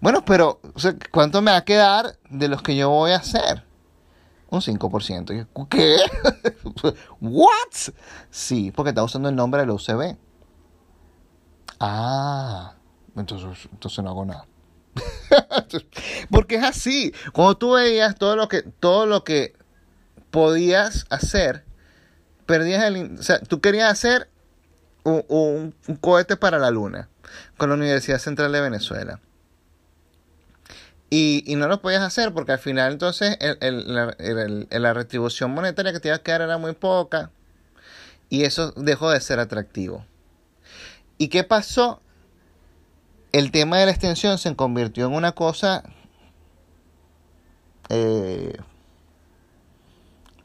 bueno, 0.00 0.24
pero 0.24 0.60
¿cuánto 1.10 1.42
me 1.42 1.50
va 1.50 1.58
a 1.58 1.64
quedar 1.64 2.18
de 2.30 2.48
los 2.48 2.62
que 2.62 2.74
yo 2.74 2.88
voy 2.88 3.12
a 3.12 3.16
hacer? 3.16 3.64
Un 4.48 4.60
5%. 4.60 5.46
¿Qué? 5.68 5.96
¿What? 7.20 7.94
Sí, 8.30 8.72
porque 8.74 8.88
está 8.90 9.04
usando 9.04 9.28
el 9.28 9.36
nombre 9.36 9.60
de 9.60 9.66
la 9.66 9.74
UCB. 9.74 10.16
Ah, 11.78 12.74
entonces, 13.16 13.68
entonces 13.70 14.02
no 14.02 14.10
hago 14.10 14.24
nada. 14.24 14.46
Porque 16.30 16.56
es 16.56 16.64
así. 16.64 17.14
Cuando 17.32 17.56
tú 17.56 17.72
veías 17.72 18.16
todo 18.16 18.36
lo 18.36 18.48
que, 18.48 18.62
todo 18.62 19.06
lo 19.06 19.24
que 19.24 19.54
podías 20.30 21.06
hacer, 21.10 21.64
perdías 22.46 22.84
el... 22.84 23.18
O 23.18 23.22
sea, 23.22 23.40
tú 23.40 23.60
querías 23.60 23.90
hacer 23.90 24.28
un, 25.04 25.24
un 25.28 25.96
cohete 25.96 26.36
para 26.36 26.58
la 26.58 26.70
luna 26.70 27.08
con 27.56 27.68
la 27.68 27.76
Universidad 27.76 28.18
Central 28.18 28.52
de 28.52 28.60
Venezuela. 28.60 29.20
Y, 31.10 31.42
y, 31.44 31.56
no 31.56 31.66
lo 31.66 31.82
podías 31.82 32.02
hacer 32.02 32.32
porque 32.32 32.52
al 32.52 32.60
final 32.60 32.92
entonces 32.92 33.36
el, 33.40 33.58
el, 33.60 34.68
la 34.70 34.94
retribución 34.94 35.50
monetaria 35.50 35.92
que 35.92 35.98
te 35.98 36.06
iba 36.06 36.16
a 36.16 36.22
quedar 36.22 36.40
era 36.40 36.56
muy 36.56 36.72
poca 36.72 37.32
y 38.28 38.44
eso 38.44 38.72
dejó 38.76 39.10
de 39.10 39.20
ser 39.20 39.40
atractivo. 39.40 40.06
¿Y 41.18 41.28
qué 41.28 41.42
pasó? 41.42 42.00
El 43.32 43.52
tema 43.52 43.78
de 43.78 43.86
la 43.86 43.92
extensión 43.92 44.38
se 44.38 44.56
convirtió 44.56 45.06
en 45.06 45.14
una 45.14 45.32
cosa, 45.32 45.84
eh, 47.88 48.56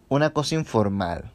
una 0.08 0.30
cosa 0.32 0.56
informal. 0.56 1.32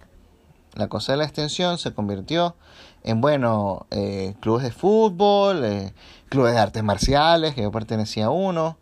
La 0.75 0.89
cosa 0.89 1.13
de 1.13 1.19
la 1.19 1.25
extensión 1.25 1.79
se 1.79 1.93
convirtió 1.93 2.55
en, 3.03 3.21
bueno, 3.21 3.87
eh, 3.91 4.35
clubes 4.41 4.63
de 4.63 4.71
fútbol, 4.71 5.65
eh, 5.65 5.93
clubes 6.29 6.53
de 6.53 6.61
artes 6.61 6.85
marciales, 6.85 7.55
que 7.55 7.63
yo 7.63 7.73
pertenecía 7.73 8.27
a 8.27 8.31
uno 8.31 8.79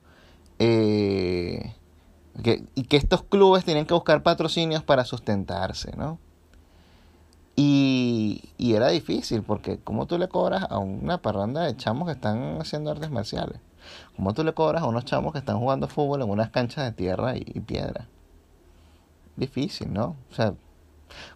eh, 0.59 1.75
y 2.75 2.83
que 2.85 2.97
estos 2.97 3.23
clubes 3.23 3.65
tienen 3.65 3.87
que 3.87 3.95
buscar 3.95 4.23
patrocinios 4.23 4.83
para 4.83 5.05
sustentarse, 5.05 5.97
¿no? 5.97 6.19
Y, 8.57 8.75
era 8.75 8.89
difícil, 8.89 9.43
porque 9.43 9.79
¿cómo 9.79 10.07
tú 10.07 10.19
le 10.19 10.29
cobras 10.29 10.67
a 10.71 10.79
una 10.79 11.19
parranda 11.19 11.63
de 11.63 11.77
chamos 11.77 12.07
que 12.07 12.13
están 12.13 12.61
haciendo 12.61 12.91
artes 12.91 13.11
marciales? 13.11 13.61
¿Cómo 14.17 14.35
tú 14.35 14.45
le 14.45 14.53
cobras 14.53 14.83
a 14.83 14.87
unos 14.87 15.05
chamos 15.05 15.33
que 15.33 15.39
están 15.39 15.59
jugando 15.59 15.89
fútbol 15.89 16.23
en 16.23 16.31
unas 16.31 16.51
canchas 16.51 16.85
de 16.85 16.93
tierra 16.93 17.37
y, 17.37 17.45
y 17.47 17.61
piedra? 17.61 18.07
Difícil, 19.37 19.93
¿no? 19.93 20.17
O 20.31 20.35
sea, 20.35 20.55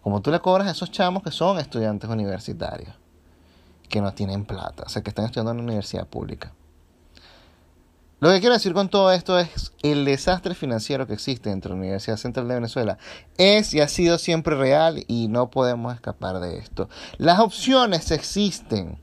como 0.02 0.20
tú 0.20 0.30
le 0.30 0.40
cobras 0.40 0.68
a 0.68 0.72
esos 0.72 0.90
chamos 0.90 1.22
que 1.22 1.30
son 1.30 1.58
estudiantes 1.58 2.08
universitarios, 2.10 2.94
que 3.88 4.00
no 4.00 4.12
tienen 4.12 4.44
plata, 4.44 4.84
o 4.86 4.88
sea, 4.88 5.02
que 5.02 5.10
están 5.10 5.26
estudiando 5.26 5.52
en 5.52 5.58
una 5.58 5.66
universidad 5.66 6.06
pública. 6.06 6.52
Lo 8.22 8.30
que 8.30 8.38
quiero 8.38 8.54
decir 8.54 8.72
con 8.72 8.88
todo 8.88 9.10
esto 9.10 9.36
es 9.36 9.72
el 9.82 10.04
desastre 10.04 10.54
financiero 10.54 11.08
que 11.08 11.12
existe 11.14 11.50
dentro 11.50 11.70
de 11.70 11.74
la 11.74 11.80
Universidad 11.80 12.16
Central 12.16 12.46
de 12.46 12.54
Venezuela 12.54 12.96
es 13.36 13.74
y 13.74 13.80
ha 13.80 13.88
sido 13.88 14.16
siempre 14.16 14.54
real 14.54 15.02
y 15.08 15.26
no 15.26 15.50
podemos 15.50 15.92
escapar 15.92 16.38
de 16.38 16.56
esto. 16.56 16.88
Las 17.18 17.40
opciones 17.40 18.12
existen. 18.12 19.00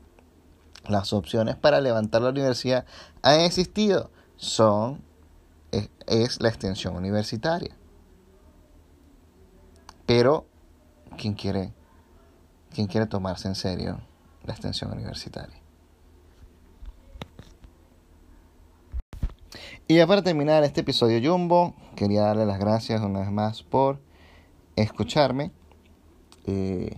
Las 0.88 1.12
opciones 1.12 1.56
para 1.56 1.82
levantar 1.82 2.22
la 2.22 2.30
universidad 2.30 2.86
han 3.20 3.40
existido. 3.40 4.10
Son 4.38 5.02
es, 5.70 5.90
es 6.06 6.40
la 6.40 6.48
extensión 6.48 6.96
universitaria. 6.96 7.76
Pero 10.06 10.46
¿quién 11.18 11.34
quiere 11.34 11.74
quién 12.74 12.86
quiere 12.86 13.06
tomarse 13.06 13.48
en 13.48 13.54
serio 13.54 14.00
la 14.46 14.54
extensión 14.54 14.90
universitaria? 14.92 15.60
Y 19.90 19.96
ya 19.96 20.06
para 20.06 20.22
terminar 20.22 20.62
este 20.62 20.82
episodio 20.82 21.18
Jumbo, 21.20 21.74
quería 21.96 22.22
darle 22.22 22.46
las 22.46 22.60
gracias 22.60 23.00
una 23.00 23.18
vez 23.18 23.32
más 23.32 23.64
por 23.64 23.98
escucharme. 24.76 25.50
Eh, 26.46 26.96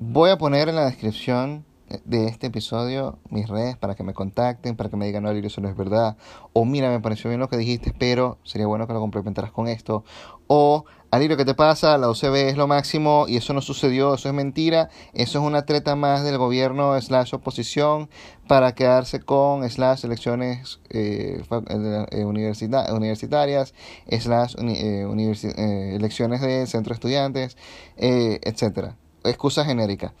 voy 0.00 0.30
a 0.30 0.36
poner 0.36 0.68
en 0.68 0.74
la 0.74 0.86
descripción 0.86 1.64
de 2.04 2.26
este 2.26 2.48
episodio 2.48 3.18
mis 3.30 3.48
redes 3.48 3.76
para 3.76 3.94
que 3.94 4.02
me 4.02 4.14
contacten, 4.14 4.76
para 4.76 4.90
que 4.90 4.96
me 4.96 5.06
digan, 5.06 5.22
no, 5.22 5.30
eso 5.30 5.60
no 5.60 5.68
es 5.68 5.76
verdad. 5.76 6.16
O 6.52 6.64
mira, 6.64 6.90
me 6.90 7.00
pareció 7.00 7.30
bien 7.30 7.40
lo 7.40 7.48
que 7.48 7.56
dijiste, 7.56 7.94
pero 7.96 8.38
sería 8.44 8.66
bueno 8.66 8.86
que 8.86 8.92
lo 8.92 9.00
complementaras 9.00 9.52
con 9.52 9.68
esto. 9.68 10.04
O, 10.46 10.84
Alirio, 11.10 11.36
¿qué 11.36 11.44
te 11.44 11.54
pasa? 11.54 11.98
La 11.98 12.08
UCB 12.10 12.48
es 12.48 12.56
lo 12.56 12.66
máximo 12.66 13.26
y 13.28 13.36
eso 13.36 13.52
no 13.52 13.60
sucedió, 13.60 14.14
eso 14.14 14.28
es 14.28 14.34
mentira. 14.34 14.88
Eso 15.12 15.38
es 15.38 15.44
una 15.44 15.66
treta 15.66 15.96
más 15.96 16.24
del 16.24 16.38
gobierno 16.38 17.00
slash 17.00 17.34
oposición 17.34 18.08
para 18.48 18.74
quedarse 18.74 19.20
con 19.20 19.68
slash 19.68 20.04
elecciones 20.04 20.80
eh, 20.90 21.42
eh 21.70 22.24
universitarias, 22.24 23.74
slash 24.10 24.54
eh, 24.58 25.94
elecciones 25.94 26.40
de 26.40 26.66
centro 26.66 26.92
de 26.92 26.94
estudiantes, 26.94 27.56
eh, 27.96 28.40
etcétera. 28.42 28.96
Excusa 29.24 29.64
genérica 29.64 30.12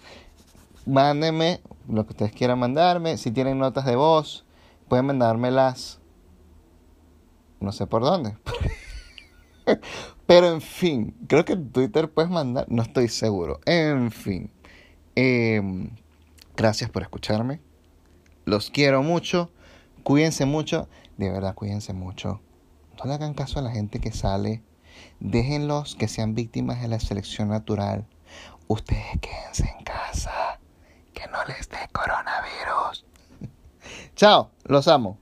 mándenme 0.86 1.60
lo 1.88 2.04
que 2.04 2.12
ustedes 2.12 2.32
quieran 2.32 2.58
mandarme. 2.58 3.16
Si 3.16 3.30
tienen 3.30 3.58
notas 3.58 3.84
de 3.84 3.96
voz, 3.96 4.44
pueden 4.88 5.06
mandármelas. 5.06 6.00
No 7.60 7.72
sé 7.72 7.86
por 7.86 8.02
dónde. 8.02 8.36
Pero 10.26 10.48
en 10.52 10.60
fin, 10.60 11.14
creo 11.28 11.44
que 11.44 11.52
en 11.52 11.70
Twitter 11.70 12.10
puedes 12.10 12.30
mandar, 12.30 12.66
no 12.68 12.82
estoy 12.82 13.08
seguro. 13.08 13.60
En 13.66 14.10
fin, 14.10 14.50
em, 15.14 15.90
gracias 16.56 16.90
por 16.90 17.02
escucharme. 17.02 17.60
Los 18.44 18.70
quiero 18.70 19.02
mucho. 19.02 19.50
Cuídense 20.02 20.46
mucho. 20.46 20.88
De 21.16 21.30
verdad, 21.30 21.54
cuídense 21.54 21.92
mucho. 21.92 22.40
No 22.98 23.04
le 23.04 23.14
hagan 23.14 23.34
caso 23.34 23.58
a 23.58 23.62
la 23.62 23.70
gente 23.70 24.00
que 24.00 24.10
sale. 24.10 24.62
Déjenlos 25.20 25.94
que 25.94 26.08
sean 26.08 26.34
víctimas 26.34 26.82
de 26.82 26.88
la 26.88 26.98
selección 26.98 27.48
natural. 27.48 28.06
Ustedes 28.66 29.20
quédense 29.20 29.72
en 29.78 29.84
casa 29.84 30.61
que 31.22 31.30
no 31.30 31.44
les 31.44 31.68
dé 31.68 31.78
coronavirus. 31.92 33.04
Chao, 34.16 34.50
los 34.64 34.88
amo. 34.88 35.18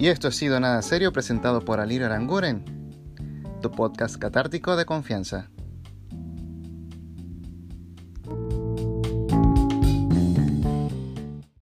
Y 0.00 0.06
esto 0.06 0.28
ha 0.28 0.30
sido 0.32 0.60
Nada 0.60 0.80
Serio 0.82 1.12
presentado 1.12 1.64
por 1.64 1.80
Alirio 1.80 2.06
Aranguren, 2.06 2.64
tu 3.60 3.70
podcast 3.72 4.16
catártico 4.16 4.76
de 4.76 4.86
confianza. 4.86 5.50